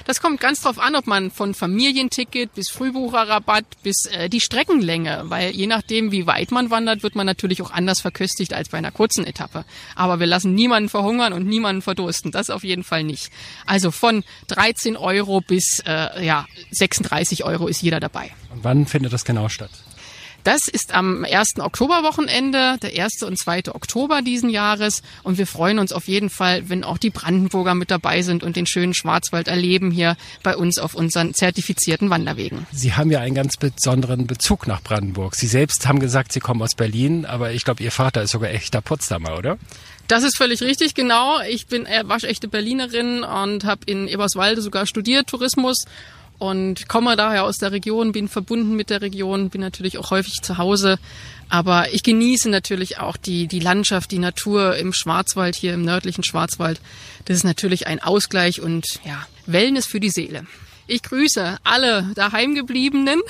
Das 0.06 0.22
kommt 0.22 0.40
ganz 0.40 0.62
drauf 0.62 0.80
an, 0.80 0.96
ob 0.96 1.08
man 1.08 1.32
von 1.32 1.54
Familienticket 1.54 2.54
bis 2.54 2.70
Frühbucherrabatt 2.70 3.66
bis 3.84 4.06
äh, 4.06 4.30
die 4.30 4.42
Streckenlänge, 4.42 5.24
weil 5.26 5.52
je 5.52 5.68
nachdem, 5.68 6.12
wie 6.12 6.28
weit 6.28 6.52
man 6.52 6.70
wandert, 6.70 7.04
wird 7.04 7.16
man 7.16 7.26
natürlich 7.26 7.62
auch 7.62 7.72
anders 7.72 8.02
verköstigt 8.02 8.54
als 8.54 8.70
bei 8.70 8.78
einer 8.78 8.92
kurzen 8.92 9.26
Etappe. 9.26 9.66
Aber 9.96 10.20
wir 10.20 10.28
lassen 10.28 10.54
niemanden 10.54 10.90
verhungern 10.90 11.34
und 11.34 11.46
niemanden 11.46 11.82
verdursten. 11.82 12.32
Das 12.32 12.50
auf 12.50 12.64
jeden 12.64 12.84
Fall 12.84 13.04
nicht. 13.04 13.32
Also 13.66 13.92
von 13.92 14.24
13 14.48 14.98
Euro 14.98 15.42
bis 15.42 15.82
äh, 15.86 16.26
ja 16.26 16.46
36 16.72 17.44
Euro 17.44 17.68
ist 17.68 17.82
jeder 17.82 18.00
dabei. 18.00 18.32
Und 18.52 18.64
wann 18.64 18.86
findet 18.86 19.14
das 19.14 19.26
genau 19.26 19.50
statt? 19.50 19.72
Das 20.44 20.68
ist 20.68 20.94
am 20.94 21.26
1. 21.26 21.60
Oktoberwochenende, 21.60 22.78
der 22.82 23.04
1. 23.04 23.24
und 23.24 23.38
2. 23.38 23.74
Oktober 23.74 24.22
diesen 24.22 24.50
Jahres. 24.50 25.02
Und 25.24 25.38
wir 25.38 25.48
freuen 25.48 25.80
uns 25.80 25.92
auf 25.92 26.08
jeden 26.08 26.30
Fall, 26.30 26.70
wenn 26.70 26.84
auch 26.84 26.98
die 26.98 27.10
Brandenburger 27.10 27.76
mit 27.76 27.92
dabei 27.92 28.22
sind 28.22 28.44
und 28.44 28.56
den 28.56 28.66
schönen 28.66 28.94
Schwarzwald 28.94 29.48
erleben 29.48 29.92
hier 29.92 30.16
bei 30.44 30.56
uns 30.56 30.80
auf 30.80 30.96
unseren 30.96 31.34
zertifizierten 31.34 32.10
Wanderwegen. 32.10 32.66
Sie 32.72 32.94
haben 32.94 33.12
ja 33.12 33.20
einen 33.20 33.36
ganz 33.36 33.58
besonderen 33.58 34.28
Bezug 34.28 34.68
nach 34.68 34.82
Brandenburg. 34.82 35.36
Sie 35.36 35.48
selbst 35.48 35.88
haben 35.88 36.00
gesagt, 36.00 36.32
Sie 36.32 36.40
kommen 36.40 36.62
aus 36.62 36.76
Berlin, 36.76 37.26
aber 37.26 37.52
ich 37.52 37.66
glaube, 37.66 37.84
Ihr 37.84 37.92
Vater 37.92 38.22
ist 38.24 38.32
sogar 38.32 38.50
echter 38.50 38.82
Potsdamer, 38.82 39.38
oder? 39.38 39.58
Das 40.08 40.24
ist 40.24 40.38
völlig 40.38 40.62
richtig, 40.62 40.96
genau. 40.96 41.40
Ich 41.42 41.68
bin 41.68 41.86
äh, 41.86 42.04
waschechte 42.06 42.48
Berlinerin 42.48 43.24
und 43.24 43.64
habe 43.64 43.82
in 43.86 44.08
Eberswalde 44.08 44.62
sogar 44.62 44.88
studiert, 44.88 45.28
Tourismus 45.28 45.86
und 46.40 46.88
komme 46.88 47.16
daher 47.16 47.44
aus 47.44 47.58
der 47.58 47.72
Region, 47.72 48.14
bin 48.14 48.28
verbunden 48.30 48.76
mit 48.76 48.90
der 48.90 49.02
Region, 49.02 49.50
bin 49.50 49.62
natürlich 49.62 49.98
auch 49.98 50.10
häufig 50.10 50.42
zu 50.42 50.58
Hause. 50.58 50.98
Aber 51.50 51.94
ich 51.94 52.04
genieße 52.04 52.50
natürlich 52.50 53.00
auch 53.00 53.18
die, 53.18 53.48
die 53.48 53.60
Landschaft, 53.60 54.12
die 54.12 54.20
Natur 54.20 54.78
im 54.78 54.94
Schwarzwald, 54.94 55.56
hier 55.56 55.74
im 55.74 55.84
nördlichen 55.84 56.24
Schwarzwald. 56.24 56.80
Das 57.26 57.38
ist 57.38 57.44
natürlich 57.44 57.88
ein 57.88 58.02
Ausgleich 58.02 58.62
und 58.62 58.86
ja, 59.06 59.28
Wellness 59.46 59.86
für 59.86 60.00
die 60.00 60.10
Seele. 60.10 60.46
Ich 60.90 61.04
grüße 61.04 61.58
alle 61.64 62.10
daheimgebliebenen, 62.16 63.22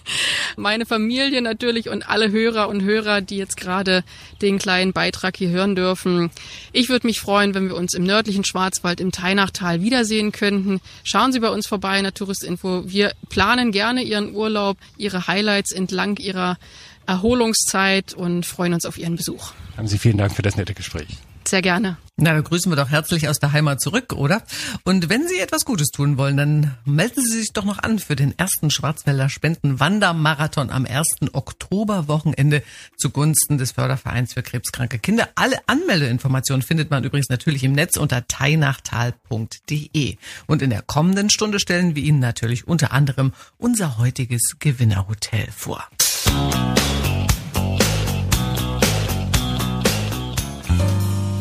meine 0.56 0.84
Familie 0.84 1.42
natürlich 1.42 1.88
und 1.88 2.08
alle 2.08 2.32
Hörer 2.32 2.68
und 2.68 2.82
Hörer, 2.82 3.20
die 3.20 3.36
jetzt 3.36 3.56
gerade 3.56 4.02
den 4.42 4.58
kleinen 4.58 4.92
Beitrag 4.92 5.36
hier 5.36 5.50
hören 5.50 5.76
dürfen. 5.76 6.32
Ich 6.72 6.88
würde 6.88 7.06
mich 7.06 7.20
freuen, 7.20 7.54
wenn 7.54 7.68
wir 7.68 7.76
uns 7.76 7.94
im 7.94 8.02
nördlichen 8.02 8.44
Schwarzwald 8.44 9.00
im 9.00 9.12
Teinachtal 9.12 9.80
wiedersehen 9.80 10.32
könnten. 10.32 10.80
Schauen 11.04 11.30
Sie 11.30 11.38
bei 11.38 11.50
uns 11.50 11.68
vorbei 11.68 11.98
in 11.98 12.02
der 12.02 12.14
Touristinfo. 12.14 12.82
Wir 12.84 13.12
planen 13.28 13.70
gerne 13.70 14.02
Ihren 14.02 14.34
Urlaub, 14.34 14.76
Ihre 14.96 15.28
Highlights 15.28 15.70
entlang 15.70 16.16
Ihrer 16.16 16.58
Erholungszeit 17.06 18.12
und 18.12 18.44
freuen 18.44 18.74
uns 18.74 18.86
auf 18.86 18.98
Ihren 18.98 19.14
Besuch. 19.14 19.52
Haben 19.76 19.86
Sie 19.86 19.98
vielen 19.98 20.18
Dank 20.18 20.34
für 20.34 20.42
das 20.42 20.56
nette 20.56 20.74
Gespräch. 20.74 21.06
Sehr 21.46 21.62
gerne. 21.62 21.96
Na, 22.16 22.32
dann 22.32 22.44
grüßen 22.44 22.70
wir 22.70 22.76
doch 22.76 22.90
herzlich 22.90 23.28
aus 23.28 23.40
der 23.40 23.52
Heimat 23.52 23.80
zurück, 23.80 24.12
oder? 24.12 24.42
Und 24.84 25.08
wenn 25.08 25.26
Sie 25.26 25.40
etwas 25.40 25.64
Gutes 25.64 25.88
tun 25.88 26.16
wollen, 26.16 26.36
dann 26.36 26.74
melden 26.84 27.20
Sie 27.20 27.40
sich 27.40 27.52
doch 27.52 27.64
noch 27.64 27.78
an 27.78 27.98
für 27.98 28.14
den 28.14 28.38
ersten 28.38 28.70
Schwarzwälder 28.70 29.28
Spenden-Wandermarathon 29.28 30.70
am 30.70 30.86
1. 30.86 31.32
Oktoberwochenende 31.32 32.62
zugunsten 32.96 33.58
des 33.58 33.72
Fördervereins 33.72 34.32
für 34.34 34.44
krebskranke 34.44 35.00
Kinder. 35.00 35.28
Alle 35.34 35.58
Anmeldeinformationen 35.66 36.62
findet 36.62 36.90
man 36.90 37.02
übrigens 37.02 37.30
natürlich 37.30 37.64
im 37.64 37.72
Netz 37.72 37.96
unter 37.96 38.28
teinachtal.de. 38.28 40.16
Und 40.46 40.62
in 40.62 40.70
der 40.70 40.82
kommenden 40.82 41.30
Stunde 41.30 41.58
stellen 41.58 41.96
wir 41.96 42.04
Ihnen 42.04 42.20
natürlich 42.20 42.68
unter 42.68 42.92
anderem 42.92 43.32
unser 43.58 43.98
heutiges 43.98 44.56
Gewinnerhotel 44.60 45.48
vor. 45.50 45.84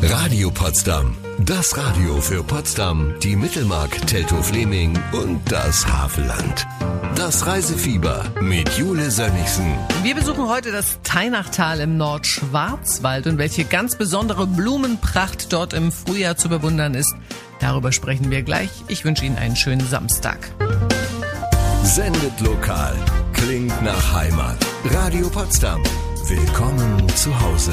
Radio 0.10 0.52
Potsdam. 0.52 1.16
Das 1.40 1.78
Radio 1.78 2.20
für 2.20 2.44
Potsdam, 2.44 3.14
die 3.24 3.38
Mittelmark, 3.38 4.06
Teltow-Fleming 4.06 5.00
und 5.14 5.40
das 5.50 5.88
Havelland. 5.88 6.68
Das 7.16 7.48
Reisefieber 7.48 8.26
mit 8.42 8.68
Jule 8.78 9.10
Sönnigsen. 9.10 9.78
Wir 10.04 10.14
besuchen 10.14 10.50
heute 10.50 10.74
das 10.74 11.00
Teinachtal 11.04 11.80
im 11.80 11.96
Nordschwarzwald 11.96 13.28
und 13.28 13.38
welche 13.38 13.64
ganz 13.64 13.98
besondere 13.98 14.46
Blumenpracht 14.46 15.54
dort 15.54 15.74
im 15.74 15.92
Frühjahr 15.94 16.36
zu 16.36 16.50
bewundern 16.50 16.96
ist. 16.96 17.16
Darüber 17.62 17.94
sprechen 17.94 18.30
wir 18.30 18.42
gleich. 18.42 18.72
Ich 18.90 19.06
wünsche 19.06 19.24
Ihnen 19.24 19.38
einen 19.38 19.56
schönen 19.56 19.88
Samstag. 19.88 20.52
Sendet 21.84 22.42
lokal. 22.42 22.94
Klingt 23.32 23.82
nach 23.82 24.14
Heimat. 24.14 24.58
Radio 24.84 25.30
Potsdam. 25.30 25.82
Willkommen 26.28 27.08
zu 27.16 27.40
Hause. 27.40 27.72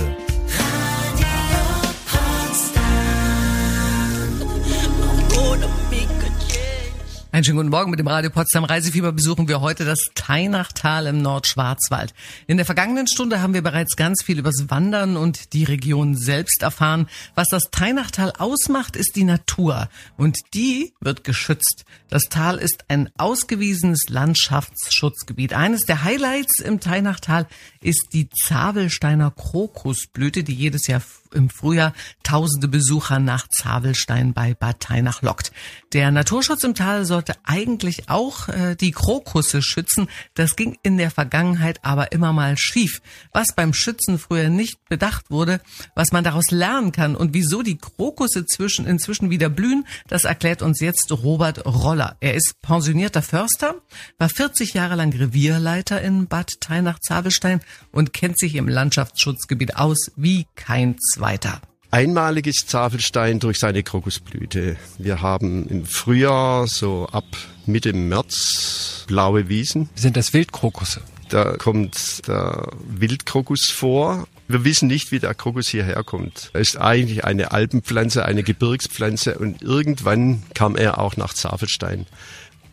Einen 7.40 7.46
schönen 7.46 7.56
guten 7.56 7.70
Morgen. 7.70 7.90
Mit 7.90 7.98
dem 7.98 8.06
Radio 8.06 8.28
Potsdam 8.28 8.64
Reisefieber 8.64 9.12
besuchen 9.12 9.48
wir 9.48 9.62
heute 9.62 9.86
das 9.86 10.10
Teinachtal 10.14 11.06
im 11.06 11.22
Nordschwarzwald. 11.22 12.12
In 12.46 12.58
der 12.58 12.66
vergangenen 12.66 13.06
Stunde 13.06 13.40
haben 13.40 13.54
wir 13.54 13.62
bereits 13.62 13.96
ganz 13.96 14.22
viel 14.22 14.38
übers 14.38 14.66
Wandern 14.68 15.16
und 15.16 15.54
die 15.54 15.64
Region 15.64 16.14
selbst 16.14 16.62
erfahren. 16.62 17.08
Was 17.34 17.48
das 17.48 17.70
Teinachtal 17.70 18.34
ausmacht, 18.36 18.94
ist 18.94 19.16
die 19.16 19.24
Natur. 19.24 19.88
Und 20.18 20.38
die 20.52 20.92
wird 21.00 21.24
geschützt. 21.24 21.86
Das 22.10 22.24
Tal 22.24 22.58
ist 22.58 22.84
ein 22.88 23.08
ausgewiesenes 23.16 24.10
Landschaftsschutzgebiet. 24.10 25.54
Eines 25.54 25.86
der 25.86 26.04
Highlights 26.04 26.60
im 26.60 26.78
Teinachtal 26.78 27.46
ist 27.80 28.08
die 28.12 28.28
Zabelsteiner 28.28 29.30
Krokusblüte, 29.30 30.44
die 30.44 30.52
jedes 30.52 30.86
Jahr 30.88 31.00
im 31.34 31.50
Frühjahr 31.50 31.92
tausende 32.22 32.68
Besucher 32.68 33.18
nach 33.18 33.48
Zabelstein 33.48 34.32
bei 34.32 34.54
Bad 34.54 34.80
Teinach 34.80 35.22
lockt. 35.22 35.52
Der 35.92 36.10
Naturschutz 36.10 36.62
im 36.64 36.74
Tal 36.74 37.04
sollte 37.04 37.34
eigentlich 37.44 38.08
auch 38.08 38.48
äh, 38.48 38.76
die 38.76 38.92
Krokusse 38.92 39.62
schützen. 39.62 40.08
Das 40.34 40.56
ging 40.56 40.78
in 40.82 40.98
der 40.98 41.10
Vergangenheit 41.10 41.80
aber 41.82 42.12
immer 42.12 42.32
mal 42.32 42.56
schief. 42.56 43.02
Was 43.32 43.54
beim 43.54 43.74
Schützen 43.74 44.18
früher 44.18 44.48
nicht 44.48 44.88
bedacht 44.88 45.30
wurde, 45.30 45.60
was 45.94 46.12
man 46.12 46.24
daraus 46.24 46.50
lernen 46.50 46.92
kann 46.92 47.16
und 47.16 47.34
wieso 47.34 47.62
die 47.62 47.78
Krokusse 47.78 48.46
zwischen, 48.46 48.86
inzwischen 48.86 49.30
wieder 49.30 49.48
blühen, 49.48 49.86
das 50.08 50.24
erklärt 50.24 50.62
uns 50.62 50.80
jetzt 50.80 51.10
Robert 51.10 51.66
Roller. 51.66 52.16
Er 52.20 52.34
ist 52.34 52.60
pensionierter 52.62 53.22
Förster, 53.22 53.74
war 54.18 54.28
40 54.28 54.74
Jahre 54.74 54.94
lang 54.94 55.12
Revierleiter 55.12 56.00
in 56.00 56.26
Bad 56.26 56.60
Teinach-Zabelstein 56.60 57.60
und 57.92 58.12
kennt 58.12 58.38
sich 58.38 58.54
im 58.54 58.68
Landschaftsschutzgebiet 58.68 59.76
aus 59.76 60.12
wie 60.16 60.46
kein 60.54 60.96
zweiter. 61.20 61.60
Einmalig 61.90 62.46
ist 62.46 62.70
Zafelstein 62.70 63.40
durch 63.40 63.58
seine 63.58 63.82
Krokusblüte. 63.82 64.76
Wir 64.98 65.20
haben 65.20 65.68
im 65.68 65.84
Frühjahr, 65.84 66.66
so 66.66 67.08
ab 67.12 67.26
Mitte 67.66 67.92
März, 67.92 69.04
blaue 69.06 69.48
Wiesen. 69.48 69.90
Sind 69.96 70.16
das 70.16 70.32
Wildkrokusse? 70.32 71.02
Da 71.28 71.56
kommt 71.58 72.26
der 72.26 72.68
Wildkrokus 72.88 73.70
vor. 73.70 74.26
Wir 74.48 74.64
wissen 74.64 74.88
nicht, 74.88 75.12
wie 75.12 75.18
der 75.18 75.34
Krokus 75.34 75.68
hierher 75.68 76.02
kommt. 76.04 76.50
Er 76.54 76.60
ist 76.60 76.76
eigentlich 76.76 77.24
eine 77.24 77.52
Alpenpflanze, 77.52 78.24
eine 78.24 78.42
Gebirgspflanze 78.42 79.38
und 79.38 79.60
irgendwann 79.60 80.42
kam 80.54 80.76
er 80.76 80.98
auch 80.98 81.16
nach 81.16 81.34
Zafelstein. 81.34 82.06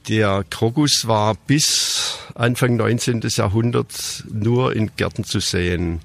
Der 0.07 0.45
Krokus 0.49 1.07
war 1.07 1.35
bis 1.35 2.19
Anfang 2.33 2.77
19. 2.77 3.21
Jahrhundert 3.25 4.23
nur 4.31 4.73
in 4.73 4.91
Gärten 4.95 5.25
zu 5.25 5.39
sehen. 5.41 5.99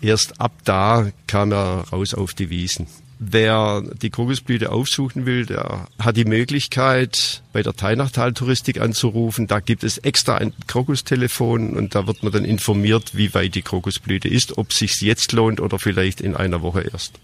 Erst 0.00 0.40
ab 0.40 0.52
da 0.64 1.10
kam 1.26 1.52
er 1.52 1.86
raus 1.90 2.14
auf 2.14 2.34
die 2.34 2.50
Wiesen. 2.50 2.86
Wer 3.20 3.82
die 4.00 4.10
Krokusblüte 4.10 4.70
aufsuchen 4.70 5.26
will, 5.26 5.44
der 5.44 5.88
hat 5.98 6.16
die 6.16 6.24
Möglichkeit, 6.24 7.42
bei 7.52 7.64
der 7.64 7.74
Teinachtal-Touristik 7.74 8.80
anzurufen. 8.80 9.48
Da 9.48 9.58
gibt 9.58 9.82
es 9.82 9.98
extra 9.98 10.36
ein 10.36 10.52
Krokustelefon 10.68 11.76
und 11.76 11.96
da 11.96 12.06
wird 12.06 12.22
man 12.22 12.32
dann 12.32 12.44
informiert, 12.44 13.16
wie 13.16 13.34
weit 13.34 13.56
die 13.56 13.62
Krokusblüte 13.62 14.28
ist, 14.28 14.56
ob 14.56 14.72
sich's 14.72 15.00
jetzt 15.00 15.32
lohnt 15.32 15.60
oder 15.60 15.80
vielleicht 15.80 16.20
in 16.20 16.36
einer 16.36 16.62
Woche 16.62 16.82
erst. 16.82 17.18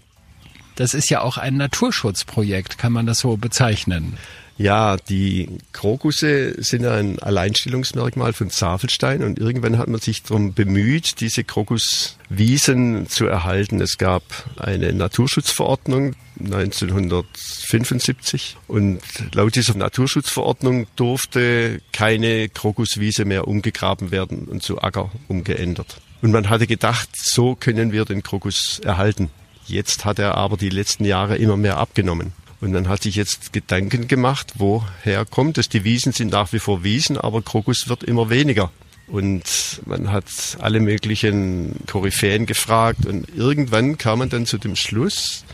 Das 0.75 0.93
ist 0.93 1.09
ja 1.09 1.21
auch 1.21 1.37
ein 1.37 1.55
Naturschutzprojekt, 1.55 2.77
kann 2.77 2.91
man 2.91 3.05
das 3.05 3.19
so 3.19 3.37
bezeichnen? 3.37 4.17
Ja, 4.57 4.95
die 4.95 5.49
Krokusse 5.73 6.63
sind 6.63 6.85
ein 6.85 7.19
Alleinstellungsmerkmal 7.19 8.31
von 8.31 8.49
Zafelstein 8.49 9.21
und 9.21 9.37
irgendwann 9.37 9.77
hat 9.77 9.89
man 9.89 9.99
sich 9.99 10.23
darum 10.23 10.53
bemüht, 10.53 11.19
diese 11.19 11.43
Krokuswiesen 11.43 13.09
zu 13.09 13.25
erhalten. 13.25 13.81
Es 13.81 13.97
gab 13.97 14.23
eine 14.55 14.93
Naturschutzverordnung 14.93 16.15
1975 16.39 18.55
und 18.67 19.01
laut 19.33 19.55
dieser 19.55 19.75
Naturschutzverordnung 19.75 20.87
durfte 20.95 21.81
keine 21.91 22.47
Krokuswiese 22.47 23.25
mehr 23.25 23.49
umgegraben 23.49 24.11
werden 24.11 24.45
und 24.45 24.63
zu 24.63 24.81
Acker 24.81 25.11
umgeändert. 25.27 25.97
Und 26.21 26.31
man 26.31 26.49
hatte 26.49 26.65
gedacht, 26.65 27.09
so 27.13 27.55
können 27.55 27.91
wir 27.91 28.05
den 28.05 28.23
Krokus 28.23 28.79
erhalten. 28.79 29.31
Jetzt 29.67 30.05
hat 30.05 30.17
er 30.17 30.35
aber 30.35 30.55
die 30.55 30.69
letzten 30.69 31.03
Jahre 31.03 31.35
immer 31.35 31.57
mehr 31.57 31.75
abgenommen. 31.77 32.31
Und 32.65 32.73
dann 32.73 32.89
hat 32.89 33.03
sich 33.03 33.15
jetzt 33.15 33.53
Gedanken 33.53 34.07
gemacht, 34.07 34.53
woher 34.55 35.23
kommt 35.23 35.59
es. 35.59 35.69
Die 35.69 35.83
Wiesen 35.83 36.13
sind 36.13 36.31
nach 36.31 36.51
wie 36.51 36.57
vor 36.57 36.83
Wiesen, 36.83 37.15
aber 37.15 37.43
Krokus 37.43 37.89
wird 37.89 38.03
immer 38.03 38.31
weniger. 38.31 38.71
Und 39.05 39.43
man 39.85 40.11
hat 40.11 40.25
alle 40.57 40.79
möglichen 40.79 41.75
Koryphäen 41.85 42.47
gefragt 42.47 43.05
und 43.05 43.29
irgendwann 43.35 43.99
kam 43.99 44.17
man 44.17 44.29
dann 44.29 44.47
zu 44.47 44.57
dem 44.57 44.75
Schluss, 44.75 45.45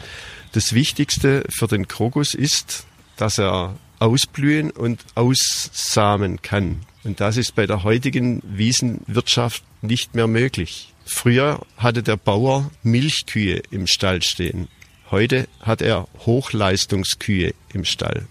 das 0.54 0.72
Wichtigste 0.72 1.44
für 1.50 1.68
den 1.68 1.90
Krokus 1.90 2.34
ist, 2.34 2.86
dass 3.18 3.40
er 3.40 3.76
ausblühen 4.00 4.72
und 4.72 5.04
aussamen 5.16 6.42
kann. 6.42 6.80
Und 7.04 7.20
das 7.20 7.36
ist 7.36 7.56
bei 7.56 7.68
der 7.68 7.84
heutigen 7.84 8.42
Wiesenwirtschaft 8.46 9.64
nicht 9.82 10.16
mehr 10.16 10.28
möglich. 10.28 10.94
Früher 11.04 11.60
hatte 11.76 12.04
der 12.04 12.16
Bauer 12.16 12.72
Milchkühe 12.84 13.62
im 13.70 13.86
Stall 13.86 14.22
stehen. 14.22 14.70
Heute 15.12 15.50
hat 15.60 15.82
er 15.82 16.08
Hochleistungskühe 16.26 17.54
im 17.74 17.84
Stall. 17.84 18.28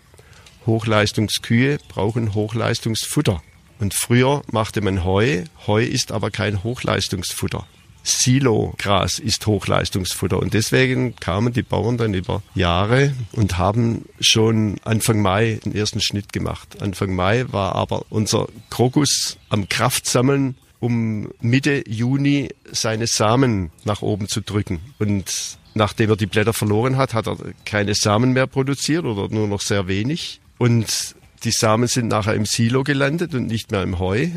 Hochleistungskühe 0.65 1.77
brauchen 1.89 2.33
Hochleistungsfutter. 2.33 3.43
Und 3.79 3.93
früher 3.93 4.41
machte 4.51 4.81
man 4.81 5.05
Heu. 5.05 5.45
Heu 5.67 5.85
ist 5.85 6.11
aber 6.11 6.31
kein 6.31 6.65
Hochleistungsfutter. 6.65 7.67
Silogras 8.03 9.19
ist 9.19 9.47
Hochleistungsfutter. 9.47 10.39
Und 10.39 10.55
deswegen 10.55 11.17
kamen 11.17 11.53
die 11.53 11.63
Bauern 11.63 11.99
dann 11.99 12.15
über 12.15 12.43
Jahre 12.55 13.13
und 13.33 13.59
haben 13.59 14.07
schon 14.19 14.77
Anfang 14.83 15.21
Mai 15.21 15.61
den 15.63 15.75
ersten 15.75 16.01
Schnitt 16.01 16.33
gemacht. 16.33 16.81
Anfang 16.81 17.15
Mai 17.15 17.45
war 17.53 17.75
aber 17.75 18.07
unser 18.09 18.49
Krokus 18.71 19.37
am 19.51 19.69
Kraftsammeln, 19.69 20.57
um 20.81 21.29
Mitte 21.41 21.85
Juni 21.87 22.49
seine 22.73 23.07
Samen 23.07 23.71
nach 23.85 24.03
oben 24.03 24.29
zu 24.29 24.41
drücken. 24.41 24.81
Und 24.99 25.59
nachdem 25.75 26.11
er 26.11 26.17
die 26.17 26.27
Blätter 26.27 26.53
verloren 26.53 26.97
hat, 26.97 27.15
hat 27.15 27.27
er 27.27 27.37
keine 27.65 27.95
Samen 27.95 28.33
mehr 28.33 28.47
produziert 28.47 29.05
oder 29.05 29.33
nur 29.33 29.47
noch 29.47 29.61
sehr 29.61 29.87
wenig. 29.87 30.41
Und 30.59 31.15
die 31.45 31.53
Samen 31.53 31.87
sind 31.87 32.09
nachher 32.09 32.35
im 32.35 32.47
Silo 32.47 32.83
gelandet 32.83 33.35
und 33.35 33.47
nicht 33.47 33.71
mehr 33.71 33.83
im 33.83 33.99
Heu. 33.99 34.29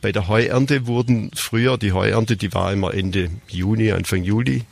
Bei 0.00 0.12
der 0.12 0.28
Heuernte 0.28 0.86
wurden 0.86 1.30
früher, 1.34 1.78
die 1.78 1.92
Heuernte, 1.92 2.36
die 2.36 2.52
war 2.52 2.72
immer 2.72 2.92
Ende 2.92 3.30
Juni, 3.48 3.92
Anfang 3.92 4.24
Juli. 4.24 4.64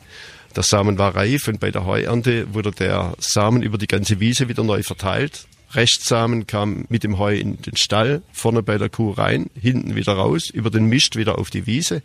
Der 0.55 0.63
Samen 0.63 0.97
war 0.97 1.15
reif 1.15 1.47
und 1.47 1.61
bei 1.61 1.71
der 1.71 1.85
Heuernte 1.85 2.53
wurde 2.53 2.71
der 2.71 3.13
Samen 3.19 3.61
über 3.61 3.77
die 3.77 3.87
ganze 3.87 4.19
Wiese 4.19 4.49
wieder 4.49 4.65
neu 4.65 4.83
verteilt. 4.83 5.47
Restsamen 5.73 6.47
kam 6.47 6.85
mit 6.89 7.03
dem 7.03 7.17
Heu 7.17 7.35
in 7.35 7.61
den 7.61 7.77
Stall, 7.77 8.21
vorne 8.31 8.63
bei 8.63 8.77
der 8.77 8.89
Kuh 8.89 9.11
rein, 9.11 9.49
hinten 9.59 9.95
wieder 9.95 10.13
raus, 10.13 10.49
über 10.49 10.69
den 10.69 10.85
Mist 10.85 11.15
wieder 11.15 11.37
auf 11.39 11.49
die 11.49 11.65
Wiese. 11.65 12.01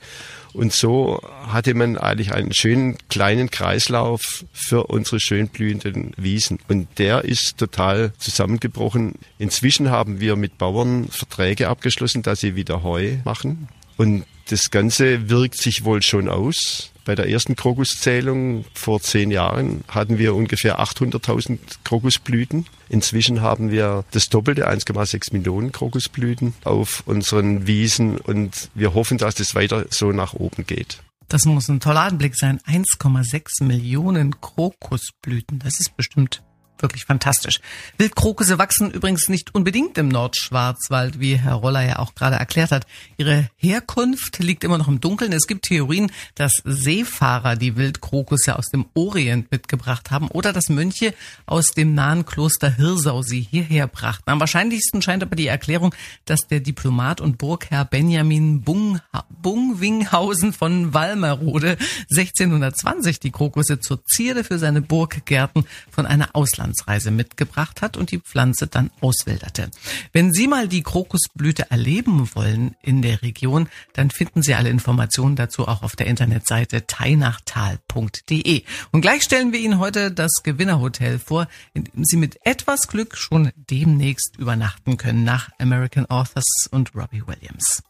Und 0.52 0.72
so 0.72 1.20
hatte 1.48 1.74
man 1.74 1.98
eigentlich 1.98 2.32
einen 2.32 2.54
schönen 2.54 2.96
kleinen 3.08 3.50
Kreislauf 3.50 4.44
für 4.52 4.84
unsere 4.86 5.20
schön 5.20 5.48
blühenden 5.48 6.12
Wiesen. 6.16 6.58
Und 6.68 6.98
der 6.98 7.24
ist 7.24 7.58
total 7.58 8.12
zusammengebrochen. 8.18 9.16
Inzwischen 9.38 9.90
haben 9.90 10.20
wir 10.20 10.36
mit 10.36 10.56
Bauern 10.56 11.08
Verträge 11.08 11.68
abgeschlossen, 11.68 12.22
dass 12.22 12.40
sie 12.40 12.56
wieder 12.56 12.82
Heu 12.82 13.16
machen. 13.24 13.68
Und 13.96 14.24
das 14.48 14.70
Ganze 14.70 15.28
wirkt 15.28 15.56
sich 15.56 15.84
wohl 15.84 16.02
schon 16.02 16.28
aus. 16.28 16.90
Bei 17.06 17.14
der 17.14 17.30
ersten 17.30 17.54
Krokuszählung 17.54 18.64
vor 18.74 19.00
zehn 19.00 19.30
Jahren 19.30 19.84
hatten 19.86 20.18
wir 20.18 20.34
ungefähr 20.34 20.80
800.000 20.80 21.58
Krokusblüten. 21.84 22.66
Inzwischen 22.88 23.42
haben 23.42 23.70
wir 23.70 24.04
das 24.10 24.28
Doppelte, 24.28 24.68
1,6 24.68 25.32
Millionen 25.32 25.70
Krokusblüten 25.70 26.54
auf 26.64 27.04
unseren 27.06 27.68
Wiesen 27.68 28.18
und 28.18 28.70
wir 28.74 28.92
hoffen, 28.94 29.18
dass 29.18 29.36
das 29.36 29.54
weiter 29.54 29.86
so 29.88 30.10
nach 30.10 30.34
oben 30.34 30.66
geht. 30.66 31.00
Das 31.28 31.44
muss 31.44 31.68
ein 31.68 31.78
toller 31.78 32.02
Anblick 32.02 32.34
sein. 32.34 32.58
1,6 32.66 33.62
Millionen 33.62 34.40
Krokusblüten. 34.40 35.60
Das 35.60 35.78
ist 35.78 35.96
bestimmt 35.96 36.42
wirklich 36.82 37.04
fantastisch. 37.04 37.60
Wildkrokusse 37.98 38.58
wachsen 38.58 38.90
übrigens 38.90 39.28
nicht 39.28 39.54
unbedingt 39.54 39.98
im 39.98 40.08
Nordschwarzwald, 40.08 41.20
wie 41.20 41.36
Herr 41.36 41.54
Roller 41.54 41.82
ja 41.82 41.98
auch 41.98 42.14
gerade 42.14 42.36
erklärt 42.36 42.70
hat. 42.70 42.86
Ihre 43.16 43.48
Herkunft 43.56 44.38
liegt 44.38 44.64
immer 44.64 44.78
noch 44.78 44.88
im 44.88 45.00
Dunkeln. 45.00 45.32
Es 45.32 45.46
gibt 45.46 45.66
Theorien, 45.66 46.10
dass 46.34 46.62
Seefahrer 46.64 47.56
die 47.56 47.76
Wildkrokusse 47.76 48.58
aus 48.58 48.68
dem 48.68 48.86
Orient 48.94 49.50
mitgebracht 49.50 50.10
haben 50.10 50.28
oder 50.28 50.52
dass 50.52 50.68
Mönche 50.68 51.14
aus 51.46 51.70
dem 51.70 51.94
nahen 51.94 52.26
Kloster 52.26 52.74
Hirsau 52.74 53.22
sie 53.22 53.40
hierher 53.40 53.86
brachten. 53.86 54.30
Am 54.30 54.40
wahrscheinlichsten 54.40 55.02
scheint 55.02 55.22
aber 55.22 55.36
die 55.36 55.46
Erklärung, 55.46 55.94
dass 56.24 56.46
der 56.48 56.60
Diplomat 56.60 57.20
und 57.20 57.38
Burgherr 57.38 57.84
Benjamin 57.84 58.62
Bung, 58.62 59.00
Bungwinghausen 59.42 60.52
von 60.52 60.94
Walmerode 60.94 61.76
1620 62.10 63.20
die 63.20 63.30
Krokusse 63.30 63.80
zur 63.80 64.04
Zierde 64.04 64.44
für 64.44 64.58
seine 64.58 64.82
Burggärten 64.82 65.64
von 65.90 66.06
einer 66.06 66.30
Ausland 66.34 66.65
Auslandsreise 66.66 67.10
mitgebracht 67.10 67.82
hat 67.82 67.96
und 67.96 68.10
die 68.10 68.18
Pflanze 68.18 68.66
dann 68.66 68.90
auswilderte. 69.00 69.70
Wenn 70.12 70.32
Sie 70.32 70.48
mal 70.48 70.68
die 70.68 70.82
Krokusblüte 70.82 71.70
erleben 71.70 72.28
wollen 72.34 72.74
in 72.82 73.02
der 73.02 73.22
Region, 73.22 73.68
dann 73.92 74.10
finden 74.10 74.42
Sie 74.42 74.54
alle 74.54 74.70
Informationen 74.70 75.36
dazu 75.36 75.68
auch 75.68 75.82
auf 75.82 75.96
der 75.96 76.06
Internetseite 76.06 76.86
teinachtal.de. 76.86 78.62
Und 78.90 79.00
gleich 79.00 79.22
stellen 79.22 79.52
wir 79.52 79.60
Ihnen 79.60 79.78
heute 79.78 80.10
das 80.10 80.42
Gewinnerhotel 80.42 81.18
vor, 81.18 81.46
in 81.72 81.84
dem 81.84 82.04
Sie 82.04 82.16
mit 82.16 82.38
etwas 82.44 82.88
Glück 82.88 83.16
schon 83.16 83.52
demnächst 83.70 84.36
übernachten 84.36 84.96
können 84.96 85.24
nach 85.24 85.50
American 85.58 86.06
Authors 86.06 86.68
und 86.70 86.94
Robbie 86.94 87.22
Williams. 87.26 87.82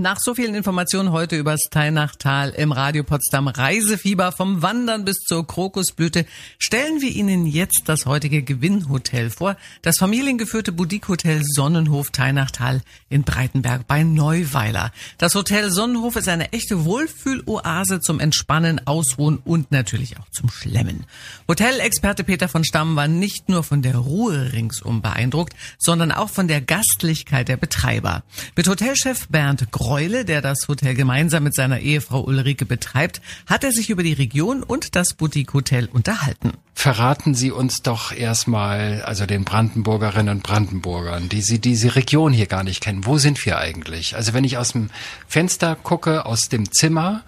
Nach 0.00 0.18
so 0.18 0.34
vielen 0.34 0.56
Informationen 0.56 1.12
heute 1.12 1.36
übers 1.36 1.68
Teinachtal 1.70 2.50
im 2.50 2.72
Radio 2.72 3.04
Potsdam 3.04 3.46
Reisefieber 3.46 4.32
vom 4.32 4.60
Wandern 4.60 5.04
bis 5.04 5.18
zur 5.18 5.46
Krokusblüte 5.46 6.26
stellen 6.58 7.00
wir 7.00 7.10
Ihnen 7.10 7.46
jetzt 7.46 7.82
das 7.84 8.04
heutige 8.04 8.42
Gewinnhotel 8.42 9.30
vor. 9.30 9.56
Das 9.82 9.98
familiengeführte 9.98 10.72
Boutique-Hotel 10.72 11.42
Sonnenhof 11.44 12.10
Teinachtal 12.10 12.80
in 13.08 13.22
Breitenberg 13.22 13.86
bei 13.86 14.02
Neuweiler. 14.02 14.90
Das 15.18 15.36
Hotel 15.36 15.70
Sonnenhof 15.70 16.16
ist 16.16 16.28
eine 16.28 16.52
echte 16.52 16.84
Wohlfühloase 16.84 18.00
zum 18.00 18.18
Entspannen, 18.18 18.84
Ausruhen 18.88 19.38
und 19.44 19.70
natürlich 19.70 20.18
auch 20.18 20.28
zum 20.30 20.50
Schlemmen. 20.50 21.06
Hotelexperte 21.46 22.24
Peter 22.24 22.48
von 22.48 22.64
Stamm 22.64 22.96
war 22.96 23.06
nicht 23.06 23.48
nur 23.48 23.62
von 23.62 23.80
der 23.80 23.98
Ruhe 23.98 24.52
ringsum 24.54 25.02
beeindruckt, 25.02 25.54
sondern 25.78 26.10
auch 26.10 26.30
von 26.30 26.48
der 26.48 26.60
Gastlichkeit 26.60 27.46
der 27.46 27.58
Betreiber. 27.58 28.24
Mit 28.56 28.66
Hotelchef 28.66 29.28
Bernd 29.28 29.70
Greule, 29.84 30.24
der 30.24 30.40
das 30.40 30.66
Hotel 30.66 30.94
gemeinsam 30.94 31.42
mit 31.44 31.54
seiner 31.54 31.78
Ehefrau 31.78 32.22
Ulrike 32.22 32.64
betreibt, 32.64 33.20
hat 33.46 33.64
er 33.64 33.70
sich 33.70 33.90
über 33.90 34.02
die 34.02 34.14
Region 34.14 34.62
und 34.62 34.96
das 34.96 35.12
Boutique-Hotel 35.12 35.90
unterhalten. 35.92 36.52
Verraten 36.74 37.34
Sie 37.34 37.50
uns 37.50 37.82
doch 37.82 38.10
erstmal, 38.10 39.02
also 39.02 39.26
den 39.26 39.44
Brandenburgerinnen 39.44 40.36
und 40.36 40.42
Brandenburgern, 40.42 41.28
die 41.28 41.42
Sie 41.42 41.58
diese 41.58 41.96
Region 41.96 42.32
hier 42.32 42.46
gar 42.46 42.64
nicht 42.64 42.82
kennen. 42.82 43.04
Wo 43.04 43.18
sind 43.18 43.44
wir 43.44 43.58
eigentlich? 43.58 44.16
Also 44.16 44.32
wenn 44.32 44.44
ich 44.44 44.56
aus 44.56 44.72
dem 44.72 44.88
Fenster 45.28 45.76
gucke, 45.76 46.24
aus 46.24 46.48
dem 46.48 46.72
Zimmer, 46.72 47.22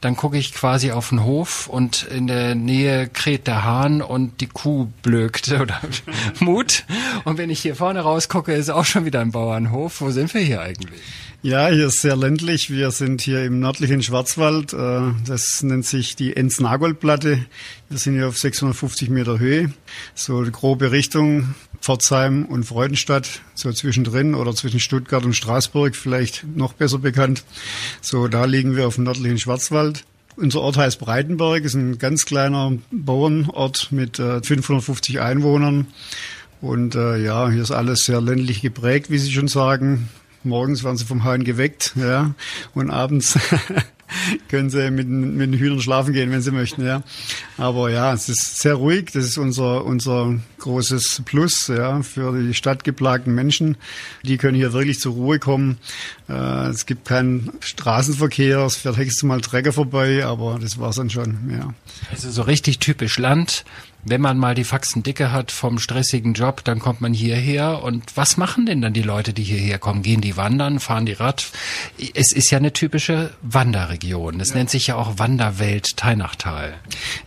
dann 0.00 0.14
gucke 0.14 0.38
ich 0.38 0.54
quasi 0.54 0.92
auf 0.92 1.08
den 1.08 1.24
Hof 1.24 1.66
und 1.66 2.04
in 2.04 2.28
der 2.28 2.54
Nähe 2.54 3.08
kräht 3.08 3.48
der 3.48 3.64
Hahn 3.64 4.00
und 4.00 4.40
die 4.40 4.46
Kuh 4.46 4.86
blökt 5.02 5.50
oder 5.60 5.80
Mut. 6.38 6.84
Und 7.24 7.36
wenn 7.36 7.50
ich 7.50 7.58
hier 7.58 7.74
vorne 7.74 7.98
rausgucke, 8.00 8.52
ist 8.52 8.70
auch 8.70 8.84
schon 8.84 9.04
wieder 9.04 9.20
ein 9.20 9.32
Bauernhof. 9.32 10.00
Wo 10.00 10.10
sind 10.12 10.32
wir 10.34 10.40
hier 10.40 10.60
eigentlich? 10.60 11.02
Ja, 11.42 11.68
hier 11.68 11.88
ist 11.88 12.00
sehr 12.00 12.16
ländlich. 12.16 12.70
Wir 12.70 12.90
sind 12.90 13.20
hier 13.20 13.44
im 13.44 13.60
nördlichen 13.60 14.02
Schwarzwald. 14.02 14.72
Äh, 14.72 15.00
das 15.26 15.62
nennt 15.62 15.84
sich 15.84 16.16
die 16.16 16.34
Enz-Nagold-Platte. 16.34 17.44
Wir 17.88 17.98
sind 17.98 18.14
hier 18.14 18.28
auf 18.28 18.38
650 18.38 19.10
Meter 19.10 19.38
Höhe. 19.38 19.70
So 20.14 20.42
die 20.42 20.50
grobe 20.50 20.90
Richtung 20.90 21.54
Pforzheim 21.80 22.46
und 22.46 22.64
Freudenstadt, 22.64 23.42
so 23.54 23.70
zwischendrin 23.70 24.34
oder 24.34 24.54
zwischen 24.54 24.80
Stuttgart 24.80 25.24
und 25.24 25.34
Straßburg, 25.34 25.94
vielleicht 25.94 26.44
noch 26.56 26.72
besser 26.72 26.98
bekannt. 26.98 27.44
So, 28.00 28.28
da 28.28 28.46
liegen 28.46 28.74
wir 28.74 28.88
auf 28.88 28.96
dem 28.96 29.04
nördlichen 29.04 29.38
Schwarzwald. 29.38 30.04
Unser 30.36 30.62
Ort 30.62 30.78
heißt 30.78 30.98
Breitenberg, 30.98 31.64
ist 31.64 31.74
ein 31.74 31.98
ganz 31.98 32.26
kleiner 32.26 32.72
Bauernort 32.90 33.92
mit 33.92 34.18
äh, 34.18 34.42
550 34.42 35.20
Einwohnern. 35.20 35.86
Und 36.60 36.94
äh, 36.94 37.22
ja, 37.22 37.50
hier 37.50 37.62
ist 37.62 37.70
alles 37.70 38.00
sehr 38.00 38.20
ländlich 38.20 38.62
geprägt, 38.62 39.10
wie 39.10 39.18
Sie 39.18 39.30
schon 39.30 39.48
sagen. 39.48 40.08
Morgens 40.46 40.84
werden 40.84 40.96
sie 40.96 41.04
vom 41.04 41.24
Hahn 41.24 41.44
geweckt, 41.44 41.92
ja, 41.96 42.34
und 42.74 42.90
abends 42.90 43.38
können 44.48 44.70
sie 44.70 44.90
mit, 44.90 45.08
mit 45.08 45.52
den 45.52 45.58
Hühnern 45.58 45.80
schlafen 45.80 46.12
gehen, 46.12 46.30
wenn 46.30 46.42
sie 46.42 46.50
möchten, 46.50 46.84
ja. 46.84 47.02
Aber 47.58 47.90
ja, 47.90 48.12
es 48.12 48.28
ist 48.28 48.60
sehr 48.60 48.74
ruhig. 48.74 49.10
Das 49.12 49.24
ist 49.24 49.38
unser, 49.38 49.84
unser 49.84 50.38
großes 50.58 51.22
Plus, 51.24 51.68
ja, 51.68 52.02
für 52.02 52.38
die 52.38 52.54
stadtgeplagten 52.54 53.34
Menschen. 53.34 53.76
Die 54.22 54.36
können 54.36 54.56
hier 54.56 54.72
wirklich 54.72 55.00
zur 55.00 55.14
Ruhe 55.14 55.38
kommen. 55.38 55.78
Äh, 56.28 56.68
es 56.68 56.86
gibt 56.86 57.06
keinen 57.06 57.52
Straßenverkehr. 57.60 58.60
Es 58.60 58.76
fährt 58.76 58.96
höchstens 58.96 59.22
mal 59.24 59.40
Trecker 59.40 59.72
vorbei, 59.72 60.24
aber 60.24 60.58
das 60.60 60.78
war's 60.78 60.96
dann 60.96 61.10
schon, 61.10 61.50
ja. 61.50 61.74
Also 62.10 62.30
so 62.30 62.42
richtig 62.42 62.78
typisch 62.78 63.18
Land 63.18 63.64
wenn 64.08 64.20
man 64.20 64.38
mal 64.38 64.54
die 64.54 64.64
Faxen 64.64 65.02
dicke 65.02 65.32
hat 65.32 65.50
vom 65.50 65.78
stressigen 65.78 66.32
Job, 66.32 66.62
dann 66.62 66.78
kommt 66.78 67.00
man 67.00 67.12
hierher. 67.12 67.82
Und 67.82 68.16
was 68.16 68.36
machen 68.36 68.64
denn 68.64 68.80
dann 68.80 68.92
die 68.92 69.02
Leute, 69.02 69.32
die 69.32 69.42
hierher 69.42 69.78
kommen? 69.78 70.02
Gehen 70.02 70.20
die 70.20 70.36
wandern, 70.36 70.78
fahren 70.78 71.06
die 71.06 71.12
Rad? 71.12 71.50
Es 72.14 72.32
ist 72.32 72.50
ja 72.52 72.58
eine 72.58 72.72
typische 72.72 73.30
Wanderregion. 73.42 74.38
Das 74.38 74.50
ja. 74.50 74.56
nennt 74.56 74.70
sich 74.70 74.86
ja 74.86 74.94
auch 74.94 75.18
Wanderwelt 75.18 75.96
Teinachtal. 75.96 76.74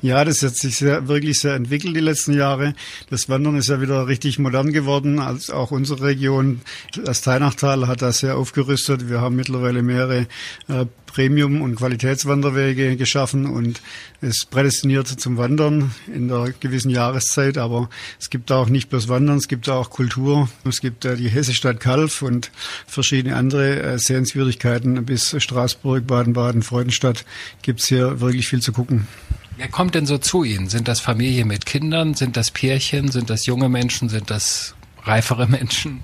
Ja, 0.01 0.23
das 0.23 0.41
hat 0.41 0.55
sich 0.55 0.77
sehr, 0.77 1.09
wirklich 1.09 1.39
sehr 1.39 1.55
entwickelt 1.55 1.95
die 1.95 2.01
letzten 2.01 2.33
Jahre. 2.33 2.73
Das 3.09 3.27
Wandern 3.27 3.57
ist 3.57 3.67
ja 3.67 3.81
wieder 3.81 4.07
richtig 4.07 4.39
modern 4.39 4.71
geworden, 4.71 5.19
als 5.19 5.49
auch 5.49 5.71
unsere 5.71 6.03
Region. 6.03 6.61
Das 7.03 7.21
Teinachtal 7.21 7.87
hat 7.87 8.01
da 8.01 8.13
sehr 8.13 8.37
aufgerüstet. 8.37 9.09
Wir 9.09 9.19
haben 9.19 9.35
mittlerweile 9.35 9.83
mehrere 9.83 10.27
äh, 10.69 10.85
Premium- 11.11 11.61
und 11.61 11.75
Qualitätswanderwege 11.75 12.95
geschaffen 12.95 13.45
und 13.45 13.81
ist 14.21 14.49
prädestiniert 14.49 15.07
zum 15.07 15.37
Wandern 15.37 15.91
in 16.13 16.27
der 16.27 16.53
gewissen 16.59 16.89
Jahreszeit. 16.89 17.57
Aber 17.57 17.89
es 18.19 18.29
gibt 18.29 18.51
auch 18.51 18.69
nicht 18.69 18.89
bloß 18.89 19.07
Wandern, 19.07 19.37
es 19.37 19.47
gibt 19.47 19.67
auch 19.69 19.89
Kultur. 19.89 20.49
Es 20.63 20.81
gibt 20.81 21.05
äh, 21.05 21.15
die 21.15 21.29
Hessestadt 21.29 21.79
Kalf 21.79 22.21
und 22.21 22.51
verschiedene 22.87 23.35
andere 23.35 23.81
äh, 23.81 23.97
Sehenswürdigkeiten 23.97 25.05
bis 25.05 25.35
Straßburg, 25.37 26.05
Baden-Baden, 26.05 26.63
Freudenstadt 26.63 27.25
gibt's 27.61 27.87
hier 27.87 28.19
wirklich 28.21 28.47
viel 28.47 28.61
zu 28.61 28.71
gucken. 28.71 29.07
Wer 29.57 29.67
kommt 29.67 29.95
denn 29.95 30.05
so 30.05 30.17
zu 30.17 30.43
Ihnen? 30.43 30.69
Sind 30.69 30.87
das 30.87 31.01
Familien 31.01 31.47
mit 31.49 31.65
Kindern? 31.65 32.13
Sind 32.13 32.37
das 32.37 32.49
Pärchen? 32.49 33.11
Sind 33.11 33.29
das 33.29 33.45
junge 33.45 33.67
Menschen? 33.67 34.07
Sind 34.07 34.29
das 34.29 34.73
reifere 35.03 35.47
Menschen? 35.47 36.01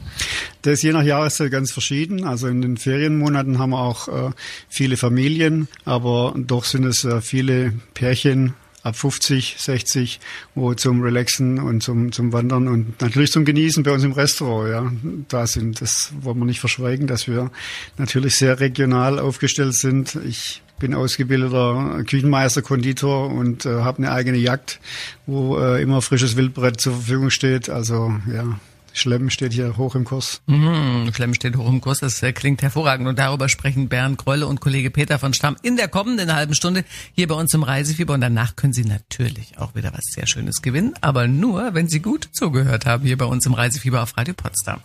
Das 0.61 0.73
ist 0.73 0.83
je 0.83 0.93
nach 0.93 1.03
Jahreszeit 1.03 1.51
ganz 1.51 1.71
verschieden. 1.71 2.23
Also 2.23 2.47
in 2.47 2.61
den 2.61 2.77
Ferienmonaten 2.77 3.59
haben 3.59 3.71
wir 3.71 3.79
auch 3.79 4.07
äh, 4.07 4.31
viele 4.69 4.97
Familien, 4.97 5.67
aber 5.85 6.33
doch 6.35 6.65
sind 6.65 6.85
es 6.85 7.03
äh, 7.03 7.21
viele 7.21 7.73
Pärchen 7.93 8.53
ab 8.85 8.95
50, 8.95 9.55
60, 9.57 10.19
wo 10.53 10.75
zum 10.75 11.01
Relaxen 11.01 11.59
und 11.59 11.81
zum, 11.81 12.11
zum 12.11 12.31
Wandern 12.33 12.67
und 12.67 13.01
natürlich 13.01 13.31
zum 13.31 13.43
Genießen 13.43 13.81
bei 13.81 13.91
uns 13.91 14.03
im 14.03 14.11
Restaurant, 14.11 14.69
ja, 14.69 14.91
da 15.27 15.47
sind. 15.47 15.81
Das 15.81 16.13
wollen 16.21 16.37
wir 16.37 16.45
nicht 16.45 16.59
verschweigen, 16.59 17.07
dass 17.07 17.27
wir 17.27 17.49
natürlich 17.97 18.35
sehr 18.35 18.59
regional 18.59 19.17
aufgestellt 19.17 19.73
sind. 19.73 20.15
Ich 20.27 20.61
bin 20.77 20.93
ausgebildeter 20.93 22.03
Küchenmeister, 22.05 22.61
Konditor 22.61 23.31
und 23.31 23.65
äh, 23.65 23.81
habe 23.81 23.99
eine 23.99 24.11
eigene 24.11 24.37
Jagd, 24.37 24.79
wo 25.25 25.57
äh, 25.57 25.81
immer 25.81 26.03
frisches 26.03 26.35
Wildbrett 26.35 26.79
zur 26.79 26.93
Verfügung 26.93 27.31
steht. 27.31 27.69
Also 27.69 28.13
ja, 28.31 28.59
Schlemm 28.97 29.29
steht 29.29 29.53
hier 29.53 29.77
hoch 29.77 29.95
im 29.95 30.05
Kurs. 30.05 30.41
Mhm, 30.47 31.11
Schlemm 31.13 31.33
steht 31.33 31.57
hoch 31.57 31.67
im 31.67 31.81
Kurs, 31.81 31.99
das 31.99 32.23
äh, 32.23 32.31
klingt 32.31 32.61
hervorragend. 32.61 33.07
Und 33.07 33.19
darüber 33.19 33.49
sprechen 33.49 33.89
Bernd 33.89 34.17
Greule 34.17 34.47
und 34.47 34.61
Kollege 34.61 34.89
Peter 34.89 35.19
von 35.19 35.33
Stamm 35.33 35.57
in 35.61 35.75
der 35.75 35.87
kommenden 35.87 36.33
halben 36.33 36.55
Stunde 36.55 36.85
hier 37.13 37.27
bei 37.27 37.35
uns 37.35 37.53
im 37.53 37.63
Reisefieber. 37.63 38.13
Und 38.13 38.21
danach 38.21 38.55
können 38.55 38.73
Sie 38.73 38.85
natürlich 38.85 39.57
auch 39.57 39.75
wieder 39.75 39.91
was 39.93 40.05
sehr 40.13 40.27
Schönes 40.27 40.61
gewinnen, 40.61 40.93
aber 41.01 41.27
nur, 41.27 41.73
wenn 41.73 41.89
Sie 41.89 41.99
gut 41.99 42.29
zugehört 42.31 42.85
haben 42.85 43.05
hier 43.05 43.17
bei 43.17 43.25
uns 43.25 43.45
im 43.45 43.53
Reisefieber 43.53 44.01
auf 44.01 44.15
Radio 44.17 44.33
Potsdam. 44.33 44.81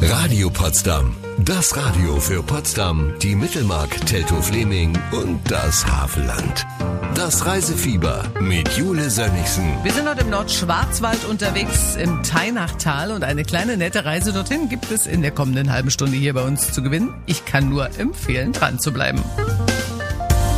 Radio 0.00 0.48
Potsdam. 0.50 1.14
Das 1.44 1.76
Radio 1.76 2.18
für 2.18 2.42
Potsdam, 2.42 3.12
die 3.22 3.36
Mittelmark, 3.36 4.04
Teltow-Fleming 4.06 4.98
und 5.12 5.40
das 5.48 5.86
Havelland. 5.86 6.66
Das 7.14 7.46
Reisefieber 7.46 8.24
mit 8.40 8.68
Jule 8.76 9.08
Sönnigsen. 9.08 9.64
Wir 9.84 9.92
sind 9.92 10.08
heute 10.08 10.22
im 10.22 10.30
Nordschwarzwald 10.30 11.24
unterwegs 11.26 11.94
im 11.94 12.24
Teinachtal 12.24 13.12
und 13.12 13.22
eine 13.22 13.44
kleine 13.44 13.76
nette 13.76 14.04
Reise 14.04 14.32
dorthin 14.32 14.68
gibt 14.68 14.90
es 14.90 15.06
in 15.06 15.22
der 15.22 15.30
kommenden 15.30 15.72
halben 15.72 15.90
Stunde 15.90 16.16
hier 16.16 16.34
bei 16.34 16.42
uns 16.42 16.72
zu 16.72 16.82
gewinnen. 16.82 17.14
Ich 17.26 17.44
kann 17.44 17.68
nur 17.68 17.88
empfehlen, 17.98 18.52
dran 18.52 18.80
zu 18.80 18.92
bleiben. 18.92 19.22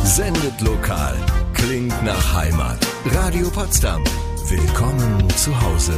Sendet 0.03 0.59
lokal. 0.61 1.15
Klingt 1.53 2.03
nach 2.03 2.33
Heimat. 2.33 2.79
Radio 3.05 3.49
Potsdam. 3.51 4.03
Willkommen 4.49 5.29
zu 5.37 5.61
Hause. 5.61 5.93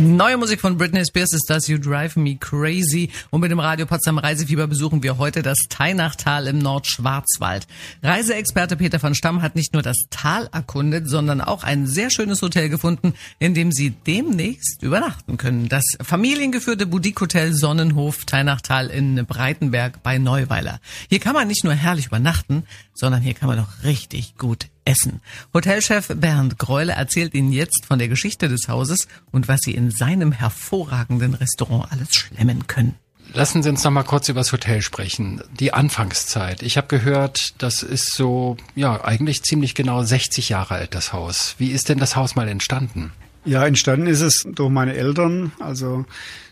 Neue 0.00 0.36
Musik 0.36 0.60
von 0.60 0.78
Britney 0.78 1.04
Spears 1.04 1.32
ist 1.32 1.50
das 1.50 1.66
You 1.66 1.76
Drive 1.76 2.14
Me 2.14 2.36
Crazy. 2.36 3.10
Und 3.30 3.40
mit 3.40 3.50
dem 3.50 3.58
Radio 3.58 3.84
Potsdam 3.84 4.18
Reisefieber 4.18 4.68
besuchen 4.68 5.02
wir 5.02 5.18
heute 5.18 5.42
das 5.42 5.58
Teinachtal 5.68 6.46
im 6.46 6.58
Nordschwarzwald. 6.58 7.66
Reiseexperte 8.04 8.76
Peter 8.76 9.00
von 9.00 9.16
Stamm 9.16 9.42
hat 9.42 9.56
nicht 9.56 9.72
nur 9.72 9.82
das 9.82 9.96
Tal 10.08 10.48
erkundet, 10.52 11.08
sondern 11.08 11.40
auch 11.40 11.64
ein 11.64 11.88
sehr 11.88 12.10
schönes 12.10 12.42
Hotel 12.42 12.68
gefunden, 12.68 13.14
in 13.40 13.54
dem 13.54 13.72
Sie 13.72 13.90
demnächst 13.90 14.84
übernachten 14.84 15.36
können. 15.36 15.68
Das 15.68 15.84
familiengeführte 16.00 16.86
Boutique-Hotel 16.86 17.52
Sonnenhof 17.52 18.24
Teinachtal 18.24 18.90
in 18.90 19.26
Breitenberg 19.26 20.04
bei 20.04 20.18
Neuweiler. 20.18 20.78
Hier 21.08 21.18
kann 21.18 21.34
man 21.34 21.48
nicht 21.48 21.64
nur 21.64 21.74
herrlich 21.74 22.06
übernachten, 22.06 22.62
sondern 22.94 23.20
hier 23.20 23.34
kann 23.34 23.48
man 23.48 23.58
auch 23.58 23.82
richtig 23.82 24.36
gut 24.38 24.68
essen. 24.88 25.20
Hotelchef 25.54 26.08
Bernd 26.16 26.58
Greule 26.58 26.92
erzählt 26.92 27.34
Ihnen 27.34 27.52
jetzt 27.52 27.86
von 27.86 27.98
der 27.98 28.08
Geschichte 28.08 28.48
des 28.48 28.68
Hauses 28.68 29.06
und 29.30 29.46
was 29.46 29.60
Sie 29.60 29.74
in 29.74 29.90
seinem 29.90 30.32
hervorragenden 30.32 31.34
Restaurant 31.34 31.92
alles 31.92 32.14
schlemmen 32.14 32.66
können. 32.66 32.94
Lassen 33.34 33.62
Sie 33.62 33.68
uns 33.68 33.84
noch 33.84 33.90
mal 33.90 34.04
kurz 34.04 34.30
über 34.30 34.40
das 34.40 34.52
Hotel 34.52 34.80
sprechen. 34.80 35.42
Die 35.60 35.74
Anfangszeit. 35.74 36.62
Ich 36.62 36.78
habe 36.78 36.88
gehört, 36.88 37.62
das 37.62 37.82
ist 37.82 38.14
so, 38.14 38.56
ja, 38.74 39.04
eigentlich 39.04 39.42
ziemlich 39.42 39.74
genau 39.74 40.02
60 40.02 40.48
Jahre 40.48 40.76
alt, 40.76 40.94
das 40.94 41.12
Haus. 41.12 41.54
Wie 41.58 41.70
ist 41.70 41.90
denn 41.90 41.98
das 41.98 42.16
Haus 42.16 42.36
mal 42.36 42.48
entstanden? 42.48 43.12
Ja, 43.44 43.66
entstanden 43.66 44.06
ist 44.06 44.22
es 44.22 44.46
durch 44.50 44.70
meine 44.70 44.94
Eltern. 44.94 45.52
Also 45.60 46.06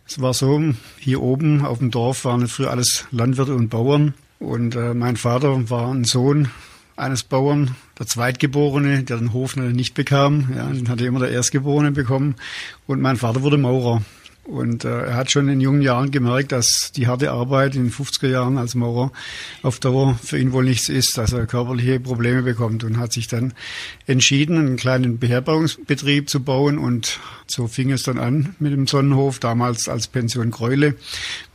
es 0.07 0.21
war 0.21 0.35
so, 0.35 0.75
hier 0.99 1.23
oben 1.23 1.65
auf 1.65 1.79
dem 1.79 1.91
Dorf 1.91 2.27
waren 2.27 2.47
früher 2.47 2.71
alles 2.71 3.07
Landwirte 3.11 3.55
und 3.55 3.71
Bauern. 3.71 4.13
Und 4.39 4.77
äh, 4.77 4.93
mein 4.93 5.17
Vater 5.17 5.71
war 5.71 5.93
ein 5.93 6.05
Sohn 6.05 6.51
eines 6.97 7.23
Bauern, 7.23 7.77
der 7.99 8.07
Zweitgeborene, 8.07 9.03
der 9.03 9.19
den 9.19 9.33
Hof 9.33 9.57
nicht 9.57 9.95
bekam. 9.95 10.53
Ja, 10.57 10.67
den 10.69 10.89
hatte 10.89 11.07
immer 11.07 11.21
der 11.21 11.31
Erstgeborene 11.31 11.93
bekommen. 11.93 12.37
Und 12.87 13.01
mein 13.01 13.17
Vater 13.17 13.43
wurde 13.43 13.59
Maurer. 13.59 14.03
Und 14.47 14.85
äh, 14.85 15.07
er 15.07 15.15
hat 15.17 15.31
schon 15.33 15.49
in 15.49 15.61
jungen 15.61 15.83
Jahren 15.83 16.13
gemerkt, 16.13 16.53
dass 16.53 16.93
die 16.95 17.09
harte 17.09 17.33
Arbeit 17.33 17.75
in 17.75 17.85
den 17.85 17.93
50er 17.93 18.29
Jahren 18.29 18.59
als 18.59 18.77
Maurer 18.77 19.11
auf 19.63 19.81
Dauer 19.81 20.17
für 20.23 20.39
ihn 20.39 20.53
wohl 20.53 20.65
nichts 20.65 20.89
ist, 20.89 21.19
dass 21.19 21.33
er 21.33 21.47
körperliche 21.47 21.99
Probleme 21.99 22.43
bekommt 22.43 22.85
und 22.85 22.99
hat 22.99 23.13
sich 23.13 23.27
dann 23.27 23.55
entschieden, 24.07 24.59
einen 24.59 24.77
kleinen 24.77 25.19
Beherbergungsbetrieb 25.19 26.31
zu 26.31 26.45
bauen 26.45 26.79
und 26.79 27.19
so 27.49 27.67
fing 27.67 27.91
es 27.91 28.05
dann 28.05 28.19
an 28.19 28.55
mit 28.61 28.73
dem 28.73 28.87
Sonnenhof, 28.87 29.41
damals 29.41 29.89
als 29.89 30.07
Pension 30.07 30.53
Gräule. 30.53 30.95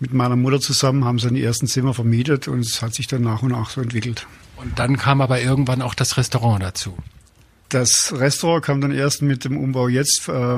Mit 0.02 0.14
meiner 0.14 0.36
Mutter 0.36 0.60
zusammen 0.60 1.06
haben 1.06 1.18
sie 1.18 1.30
die 1.30 1.44
ersten 1.44 1.68
Zimmer 1.68 1.94
vermietet 1.94 2.50
und 2.50 2.60
es 2.60 2.82
hat 2.82 2.94
sich 2.94 3.08
dann 3.08 3.22
nach 3.22 3.42
und 3.42 3.52
nach 3.52 3.70
so 3.70 3.80
entwickelt. 3.80 4.28
Und 4.62 4.78
dann 4.80 4.98
kam 4.98 5.22
aber 5.22 5.42
irgendwann 5.42 5.82
auch 5.82 5.96
das 5.96 6.18
Restaurant 6.18 6.62
dazu. 6.62 6.98
Das 7.70 8.14
Restaurant 8.16 8.64
kam 8.64 8.82
dann 8.82 8.92
erst 8.92 9.22
mit 9.22 9.46
dem 9.46 9.58
Umbau 9.58 9.88
jetzt 9.88 10.28
äh, 10.28 10.58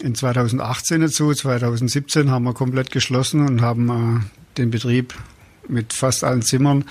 in 0.00 0.14
2018 0.14 1.00
dazu. 1.00 1.32
2017 1.32 2.30
haben 2.30 2.44
wir 2.44 2.54
komplett 2.54 2.90
geschlossen 2.90 3.46
und 3.46 3.62
haben 3.62 3.88
äh, 3.88 4.58
den 4.58 4.70
Betrieb 4.70 5.14
mit 5.68 5.92
fast 5.92 6.24
allen 6.24 6.42
Zimmern 6.42 6.84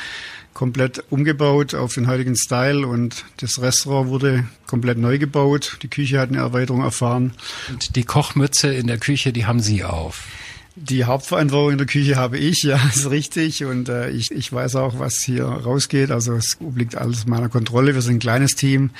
komplett 0.54 1.04
umgebaut 1.10 1.76
auf 1.76 1.94
den 1.94 2.08
heutigen 2.08 2.36
Style 2.36 2.86
und 2.86 3.24
das 3.38 3.62
Restaurant 3.62 4.10
wurde 4.10 4.46
komplett 4.68 4.98
neu 4.98 5.18
gebaut. 5.18 5.78
Die 5.82 5.88
Küche 5.88 6.20
hat 6.20 6.30
eine 6.30 6.40
Erweiterung 6.40 6.82
erfahren. 6.82 7.34
Und 7.70 7.96
die 7.96 8.04
Kochmütze 8.04 8.74
in 8.74 8.88
der 8.88 8.98
Küche, 8.98 9.32
die 9.32 9.46
haben 9.46 9.60
Sie 9.60 9.84
auf. 9.84 10.28
Die 10.76 11.04
Hauptverantwortung 11.04 11.74
in 11.74 11.78
der 11.78 11.88
Küche 11.88 12.16
habe 12.16 12.38
ich, 12.38 12.64
ja, 12.64 12.80
ist 12.94 13.10
richtig. 13.10 13.66
Und 13.66 13.90
äh, 13.90 14.10
ich, 14.10 14.32
ich 14.32 14.52
weiß 14.52 14.76
auch, 14.78 15.00
was 15.00 15.20
hier 15.20 15.46
rausgeht. 15.46 16.12
Also 16.12 16.34
es 16.34 16.58
obliegt 16.62 16.96
alles 16.96 17.28
meiner 17.28 17.50
Kontrolle. 17.50 17.94
Wir 17.94 18.02
sind 18.02 18.16
ein 18.16 18.20
kleines 18.20 18.56
Team. 18.56 18.92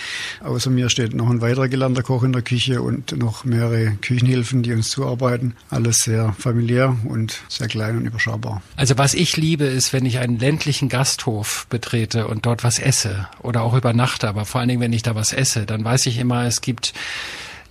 Außer 0.42 0.70
mir 0.70 0.90
steht 0.90 1.14
noch 1.14 1.30
ein 1.30 1.42
weiterer 1.42 1.70
gelernter 1.70 2.04
Koch 2.04 2.24
in 2.24 2.34
der 2.34 2.42
Küche 2.42 2.82
und 2.82 3.18
noch 3.18 3.46
mehrere 3.46 3.92
Küchenhilfen, 4.02 4.64
die 4.64 4.74
uns 4.74 4.90
zuarbeiten. 4.90 5.56
Alles 5.70 6.00
sehr 6.00 6.34
familiär 6.38 6.98
und 7.06 7.42
sehr 7.48 7.68
klein 7.68 7.98
und 7.98 8.06
überschaubar. 8.06 8.62
Also 8.76 8.98
was 8.98 9.14
ich 9.14 9.38
liebe, 9.38 9.64
ist, 9.64 9.94
wenn 9.94 10.06
ich 10.06 10.20
einen 10.20 10.40
ländlichen 10.40 10.90
Gasthof 10.90 11.68
betrete 11.70 12.28
und 12.28 12.46
dort 12.46 12.66
was 12.66 12.80
esse 12.80 13.28
oder 13.40 13.62
auch 13.62 13.76
übernachte. 13.76 14.28
Aber 14.28 14.46
vor 14.46 14.60
allen 14.60 14.68
Dingen, 14.68 14.82
wenn 14.82 14.94
ich 14.94 15.04
da 15.04 15.16
was 15.16 15.32
esse, 15.32 15.66
dann 15.66 15.86
weiß 15.86 16.06
ich 16.08 16.18
immer, 16.18 16.46
es 16.46 16.60
gibt 16.60 16.94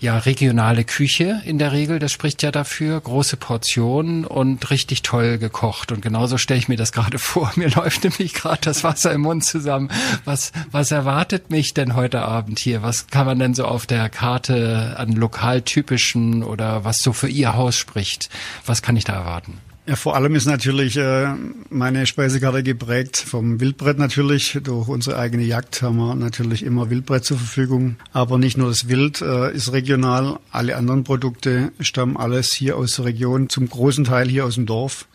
ja 0.00 0.16
regionale 0.18 0.84
Küche 0.84 1.42
in 1.44 1.58
der 1.58 1.72
Regel, 1.72 1.98
das 1.98 2.10
spricht 2.10 2.42
ja 2.42 2.50
dafür, 2.50 3.00
große 3.00 3.36
Portionen 3.36 4.24
und 4.24 4.70
richtig 4.70 5.02
toll 5.02 5.38
gekocht. 5.38 5.92
Und 5.92 6.00
genauso 6.00 6.38
stelle 6.38 6.58
ich 6.58 6.68
mir 6.68 6.76
das 6.76 6.92
gerade 6.92 7.18
vor. 7.20 7.52
Mir 7.56 7.68
läuft 7.70 8.04
nämlich 8.04 8.34
gerade 8.34 8.60
das 8.62 8.82
Wasser 8.82 9.12
im 9.12 9.22
Mund 9.22 9.44
zusammen. 9.44 9.90
Was, 10.24 10.52
was 10.70 10.90
erwartet 10.90 11.50
mich 11.50 11.74
denn 11.74 11.94
heute 11.94 12.22
Abend 12.22 12.58
hier? 12.58 12.82
Was 12.82 13.08
kann 13.08 13.26
man 13.26 13.38
denn 13.38 13.54
so 13.54 13.66
auf 13.66 13.86
der 13.86 14.08
Karte 14.08 14.94
an 14.96 15.12
lokaltypischen 15.12 16.42
oder 16.42 16.84
was 16.84 17.02
so 17.02 17.12
für 17.12 17.28
Ihr 17.28 17.54
Haus 17.54 17.76
spricht? 17.76 18.30
Was 18.64 18.82
kann 18.82 18.96
ich 18.96 19.04
da 19.04 19.12
erwarten? 19.12 19.58
Ja, 19.90 19.96
vor 19.96 20.14
allem 20.14 20.36
ist 20.36 20.46
natürlich 20.46 20.96
äh, 20.98 21.34
meine 21.68 22.06
Speisekarte 22.06 22.62
geprägt 22.62 23.16
vom 23.16 23.58
Wildbrett 23.58 23.98
natürlich. 23.98 24.56
Durch 24.62 24.86
unsere 24.86 25.18
eigene 25.18 25.42
Jagd 25.42 25.82
haben 25.82 25.96
wir 25.96 26.14
natürlich 26.14 26.62
immer 26.64 26.90
Wildbrett 26.90 27.24
zur 27.24 27.38
Verfügung. 27.38 27.96
Aber 28.12 28.38
nicht 28.38 28.56
nur 28.56 28.68
das 28.68 28.86
Wild 28.86 29.20
äh, 29.20 29.52
ist 29.52 29.72
regional, 29.72 30.38
alle 30.52 30.76
anderen 30.76 31.02
Produkte 31.02 31.72
stammen 31.80 32.16
alles 32.16 32.54
hier 32.54 32.76
aus 32.76 32.92
der 32.92 33.06
Region, 33.06 33.48
zum 33.48 33.68
großen 33.68 34.04
Teil 34.04 34.28
hier 34.28 34.44
aus 34.44 34.54
dem 34.54 34.66
Dorf. 34.66 35.08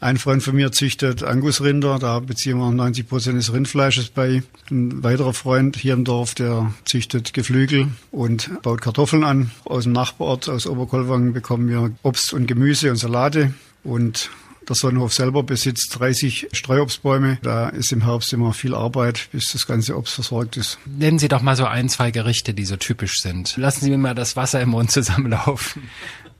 Ein 0.00 0.16
Freund 0.16 0.42
von 0.42 0.56
mir 0.56 0.72
züchtet 0.72 1.22
Angusrinder, 1.22 1.98
da 1.98 2.20
beziehen 2.20 2.56
wir 2.56 2.70
90 2.70 3.06
Prozent 3.06 3.36
des 3.36 3.52
Rindfleisches 3.52 4.08
bei. 4.08 4.42
Ein 4.70 5.02
weiterer 5.02 5.34
Freund 5.34 5.76
hier 5.76 5.92
im 5.92 6.04
Dorf, 6.04 6.34
der 6.34 6.72
züchtet 6.86 7.34
Geflügel 7.34 7.88
und 8.12 8.62
baut 8.62 8.80
Kartoffeln 8.80 9.24
an. 9.24 9.50
Aus 9.66 9.82
dem 9.82 9.92
Nachbarort, 9.92 10.48
aus 10.48 10.66
Oberkolwang, 10.66 11.34
bekommen 11.34 11.68
wir 11.68 11.90
Obst 12.02 12.32
und 12.32 12.46
Gemüse 12.46 12.90
und 12.90 12.96
Salate. 12.96 13.52
Und 13.86 14.30
der 14.68 14.74
Sonnenhof 14.74 15.14
selber 15.14 15.44
besitzt 15.44 15.96
30 15.98 16.48
Streuobstbäume. 16.52 17.38
Da 17.42 17.68
ist 17.68 17.92
im 17.92 18.04
Herbst 18.04 18.32
immer 18.32 18.52
viel 18.52 18.74
Arbeit, 18.74 19.28
bis 19.30 19.52
das 19.52 19.66
ganze 19.66 19.96
Obst 19.96 20.14
versorgt 20.14 20.56
ist. 20.56 20.78
Nennen 20.86 21.20
Sie 21.20 21.28
doch 21.28 21.40
mal 21.40 21.54
so 21.54 21.66
ein, 21.66 21.88
zwei 21.88 22.10
Gerichte, 22.10 22.52
die 22.52 22.64
so 22.64 22.76
typisch 22.76 23.20
sind. 23.20 23.56
Lassen 23.56 23.84
Sie 23.84 23.90
mir 23.90 23.98
mal 23.98 24.14
das 24.14 24.34
Wasser 24.34 24.60
im 24.60 24.70
Mund 24.70 24.90
zusammenlaufen. 24.90 25.82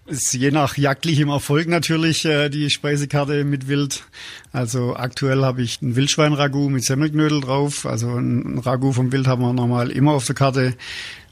Ist 0.07 0.35
je 0.35 0.51
nach 0.53 0.77
jagdlichem 0.77 1.29
Erfolg 1.29 1.67
natürlich 1.69 2.25
äh, 2.25 2.49
die 2.49 2.71
Speisekarte 2.71 3.45
mit 3.45 3.67
Wild. 3.67 4.05
Also 4.53 4.95
aktuell 4.95 5.43
habe 5.45 5.63
ich 5.63 5.83
ein 5.83 5.97
Wildschwein-Ragout 5.97 6.69
mit 6.69 6.85
Semmelknödel 6.85 7.41
drauf. 7.41 7.87
Also 7.87 8.15
ein 8.17 8.59
Ragout 8.59 8.93
vom 8.93 9.11
Wild 9.11 9.27
haben 9.27 9.43
wir 9.43 9.53
normal 9.53 9.91
immer 9.91 10.13
auf 10.13 10.25
der 10.25 10.37
Karte. 10.37 10.75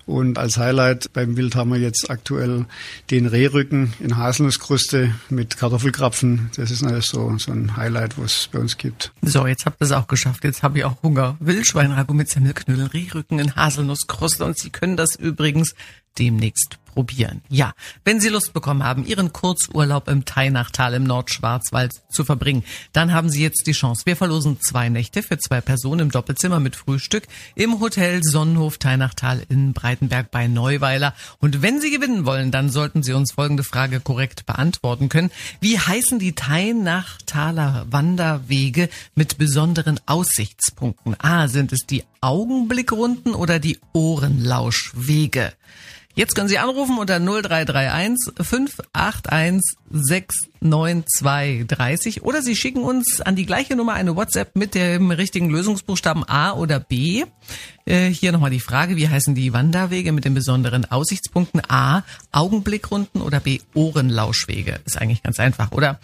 Und 0.07 0.39
als 0.39 0.59
Highlight 0.59 1.13
beim 1.13 1.37
Wild 1.37 1.55
haben 1.55 1.73
wir 1.73 1.79
jetzt 1.79 2.11
aktuell 2.11 2.67
den 3.11 3.27
Rehrücken 3.27 3.95
in 4.01 4.17
Haselnusskruste 4.17 5.15
mit 5.31 5.57
Kartoffelkrapfen. 5.57 6.51
Das 6.57 6.71
ist 6.71 6.85
alles 6.85 7.07
so, 7.07 7.37
so 7.39 7.53
ein 7.53 7.77
Highlight, 7.77 8.19
was 8.19 8.41
es 8.41 8.49
bei 8.49 8.59
uns 8.59 8.77
gibt. 8.77 9.13
So, 9.23 9.47
jetzt 9.47 9.67
habt 9.67 9.81
ihr 9.81 9.87
es 9.87 9.93
auch 9.93 10.07
geschafft. 10.07 10.45
Jetzt 10.45 10.63
habe 10.63 10.79
ich 10.79 10.85
auch 10.85 11.03
Hunger. 11.03 11.37
Wildschweinragout 11.41 12.15
mit 12.15 12.29
Semmelknödel, 12.29 12.87
Rehrücken 12.87 13.39
in 13.39 13.57
Haselnusskruste. 13.57 14.45
Und 14.45 14.59
Sie 14.59 14.71
können 14.71 14.97
das 14.97 15.17
übrigens 15.17 15.75
demnächst 16.19 16.79
probieren. 16.95 17.43
Ja, 17.49 17.75
wenn 18.05 18.21
Sie 18.21 18.29
Lust 18.29 18.55
bekommen 18.55 18.85
haben, 18.85 19.05
Ihren 19.05 19.33
Kurzurlaub 19.33 20.09
im 20.09 20.25
Teinachtal 20.25 20.95
im 20.95 21.05
Nordschwarzwald 21.05 21.93
zu 22.09 22.25
verbringen, 22.25 22.65
dann 22.93 23.13
haben 23.13 23.29
Sie 23.29 23.43
jetzt 23.43 23.67
die 23.67 23.73
Chance. 23.73 24.03
Wir 24.07 24.17
verlosen 24.17 24.61
zwei 24.61 24.89
Nächte 24.89 25.23
für 25.23 25.39
zwei 25.39 25.61
Personen 25.61 26.01
im 26.01 26.11
Doppelzimmer 26.11 26.61
mit 26.61 26.77
Frühstück 26.77 27.27
im 27.57 27.81
Hotel 27.81 28.23
Sonnenhof 28.23 28.79
Teinachtal 28.79 29.43
in 29.49 29.73
Breitenberg 29.73 30.31
bei 30.31 30.47
Neuweiler. 30.47 31.15
Und 31.41 31.63
wenn 31.63 31.81
Sie 31.81 31.91
gewinnen 31.91 32.25
wollen, 32.25 32.53
dann 32.53 32.71
sollten 32.71 33.03
Sie 33.03 33.13
uns 33.13 33.33
folgende 33.33 33.65
Frage 33.65 34.01
korrekt 34.01 34.47
beantworten 34.47 35.09
können. 35.09 35.31
Wie 35.61 35.79
heißen 35.79 36.19
die 36.21 36.35
Teinachtaler 36.35 37.87
Wanderwege 37.91 38.89
mit 39.15 39.37
besonderen 39.37 39.99
Aussichtspunkten? 40.07 41.17
A, 41.19 41.49
sind 41.49 41.73
es 41.73 41.87
die 41.87 42.05
Augenblickrunden 42.21 43.35
oder 43.35 43.59
die 43.59 43.79
Ohrenlauschwege? 43.93 45.53
Jetzt 46.17 46.37
können 46.37 46.49
Sie 46.49 46.59
anrufen 46.59 46.99
unter 46.99 47.19
0331 47.19 48.35
581 48.41 49.77
69230 49.91 52.23
oder 52.23 52.41
Sie 52.41 52.55
schicken 52.55 52.85
uns 52.85 53.21
an 53.21 53.35
die 53.35 53.47
gleiche 53.47 53.75
Nummer 53.75 53.95
eine 53.95 54.15
WhatsApp 54.15 54.55
mit 54.55 54.77
dem 54.77 55.11
richtigen 55.11 55.51
Lösungsbuchstaben 55.51 56.23
A 56.29 56.53
oder 56.53 56.79
B. 56.79 57.25
Äh, 57.85 58.11
hier 58.11 58.31
nochmal 58.31 58.51
die 58.51 58.61
Frage, 58.61 58.95
wie 58.95 59.09
heißen 59.09 59.35
die 59.35 59.53
Wanderwege 59.53 60.13
mit 60.13 60.25
den 60.25 60.35
besonderen 60.35 60.85
Aussichtspunkten? 60.85 61.61
A, 61.69 62.05
Augenblickrunden 62.31 63.21
oder 63.21 63.41
B, 63.41 63.59
Ohrenlauschwege? 63.75 64.79
Ist 64.85 65.01
eigentlich 65.01 65.25
ganz 65.25 65.41
einfach, 65.41 65.73
oder? 65.73 65.99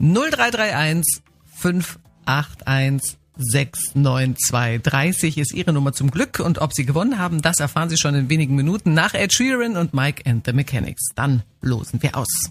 0331 0.00 1.22
581 1.54 3.18
69230 3.36 5.38
ist 5.38 5.52
Ihre 5.52 5.72
Nummer 5.72 5.92
zum 5.92 6.10
Glück 6.10 6.40
und 6.40 6.58
ob 6.58 6.72
Sie 6.72 6.86
gewonnen 6.86 7.18
haben, 7.18 7.42
das 7.42 7.60
erfahren 7.60 7.90
Sie 7.90 7.96
schon 7.96 8.14
in 8.14 8.28
wenigen 8.28 8.54
Minuten 8.54 8.94
nach 8.94 9.14
Ed 9.14 9.32
Sheeran 9.32 9.76
und 9.76 9.94
Mike 9.94 10.28
and 10.28 10.46
the 10.46 10.52
Mechanics. 10.52 11.10
Dann 11.14 11.42
losen 11.60 12.02
wir 12.02 12.16
aus. 12.16 12.50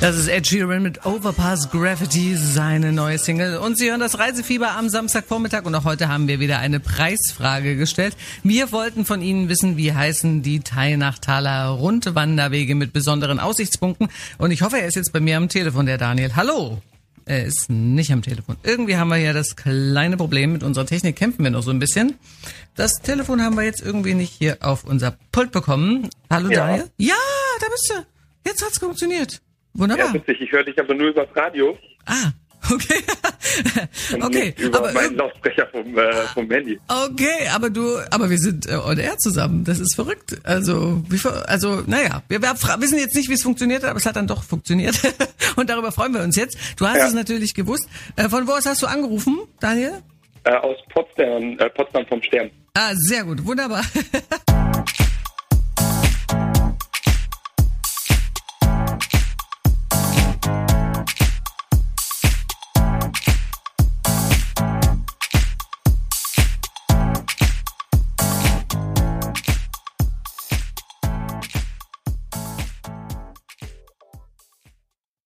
Das 0.00 0.16
ist 0.16 0.28
Ed 0.28 0.46
Sheeran 0.46 0.82
mit 0.82 1.04
Overpass 1.04 1.70
Graffiti, 1.70 2.34
seine 2.34 2.90
neue 2.90 3.18
Single. 3.18 3.58
Und 3.58 3.76
Sie 3.76 3.90
hören 3.90 4.00
das 4.00 4.18
Reisefieber 4.18 4.70
am 4.70 4.88
Samstagvormittag 4.88 5.64
und 5.66 5.74
auch 5.74 5.84
heute 5.84 6.08
haben 6.08 6.26
wir 6.26 6.40
wieder 6.40 6.58
eine 6.58 6.80
Preisfrage 6.80 7.76
gestellt. 7.76 8.16
Wir 8.42 8.72
wollten 8.72 9.04
von 9.04 9.20
Ihnen 9.20 9.50
wissen, 9.50 9.76
wie 9.76 9.92
heißen 9.92 10.42
die 10.42 10.60
Teilnachtaler 10.60 11.66
Rundwanderwege 11.68 12.74
mit 12.74 12.94
besonderen 12.94 13.38
Aussichtspunkten. 13.38 14.08
Und 14.38 14.52
ich 14.52 14.62
hoffe, 14.62 14.80
er 14.80 14.86
ist 14.88 14.94
jetzt 14.96 15.12
bei 15.12 15.20
mir 15.20 15.36
am 15.36 15.50
Telefon, 15.50 15.84
der 15.84 15.98
Daniel. 15.98 16.34
Hallo! 16.34 16.80
Er 17.26 17.44
ist 17.44 17.68
nicht 17.68 18.10
am 18.10 18.22
Telefon. 18.22 18.56
Irgendwie 18.62 18.96
haben 18.96 19.08
wir 19.08 19.18
ja 19.18 19.34
das 19.34 19.54
kleine 19.54 20.16
Problem. 20.16 20.52
Mit 20.54 20.62
unserer 20.62 20.86
Technik 20.86 21.16
kämpfen 21.16 21.44
wir 21.44 21.50
noch 21.50 21.62
so 21.62 21.70
ein 21.70 21.78
bisschen. 21.78 22.14
Das 22.74 23.02
Telefon 23.02 23.42
haben 23.42 23.54
wir 23.56 23.64
jetzt 23.64 23.82
irgendwie 23.82 24.14
nicht 24.14 24.32
hier 24.32 24.56
auf 24.62 24.82
unser 24.84 25.14
Pult 25.30 25.52
bekommen. 25.52 26.08
Hallo 26.30 26.48
Ja. 26.50 26.66
Daniel? 26.66 26.90
Ja, 26.96 27.14
da 27.60 27.66
bist 27.70 27.90
du. 27.94 28.48
Jetzt 28.48 28.64
hat's 28.64 28.78
funktioniert. 28.78 29.42
Wunderbar. 29.74 30.06
Ja, 30.06 30.14
witzig. 30.14 30.40
Ich 30.40 30.52
höre 30.52 30.64
dich 30.64 30.78
aber 30.78 30.94
nur 30.94 31.08
übers 31.08 31.28
Radio 31.34 31.76
Ah, 32.06 32.30
okay. 32.72 33.02
okay, 34.20 34.54
über 34.58 34.78
aber 34.78 34.92
meinen 34.92 35.16
Lautsprecher 35.16 35.66
vom, 35.68 35.96
äh, 35.96 36.12
vom 36.34 36.50
Handy. 36.50 36.78
okay, 36.88 37.48
aber 37.54 37.70
du, 37.70 37.98
aber 38.10 38.28
wir 38.30 38.38
sind 38.38 38.68
äh, 38.68 38.74
on 38.74 38.98
air 38.98 39.16
zusammen. 39.18 39.64
Das 39.64 39.78
ist 39.78 39.94
verrückt. 39.94 40.38
Also, 40.44 41.02
wie, 41.08 41.20
also, 41.46 41.82
naja, 41.86 42.22
wir, 42.28 42.42
wir 42.42 42.52
wissen 42.80 42.98
jetzt 42.98 43.14
nicht, 43.14 43.28
wie 43.28 43.34
es 43.34 43.42
funktioniert 43.42 43.82
hat, 43.82 43.90
aber 43.90 43.98
es 43.98 44.06
hat 44.06 44.16
dann 44.16 44.26
doch 44.26 44.42
funktioniert. 44.42 44.98
Und 45.56 45.70
darüber 45.70 45.92
freuen 45.92 46.12
wir 46.14 46.22
uns 46.22 46.36
jetzt. 46.36 46.58
Du 46.76 46.86
hast 46.86 46.96
Ja. 46.98 47.06
es 47.06 47.14
natürlich 47.14 47.54
gewusst. 47.54 47.86
Äh, 48.16 48.28
von 48.28 48.46
wo 48.46 48.52
aus 48.52 48.66
hast 48.66 48.82
du 48.82 48.86
angerufen, 48.86 49.38
Daniel? 49.60 50.02
Äh, 50.44 50.52
aus 50.54 50.76
Potsdam, 50.92 51.58
äh, 51.58 51.68
Potsdam 51.70 52.06
vom 52.06 52.22
Stern. 52.22 52.50
Ah, 52.74 52.92
sehr 52.94 53.24
gut, 53.24 53.44
wunderbar. 53.44 53.84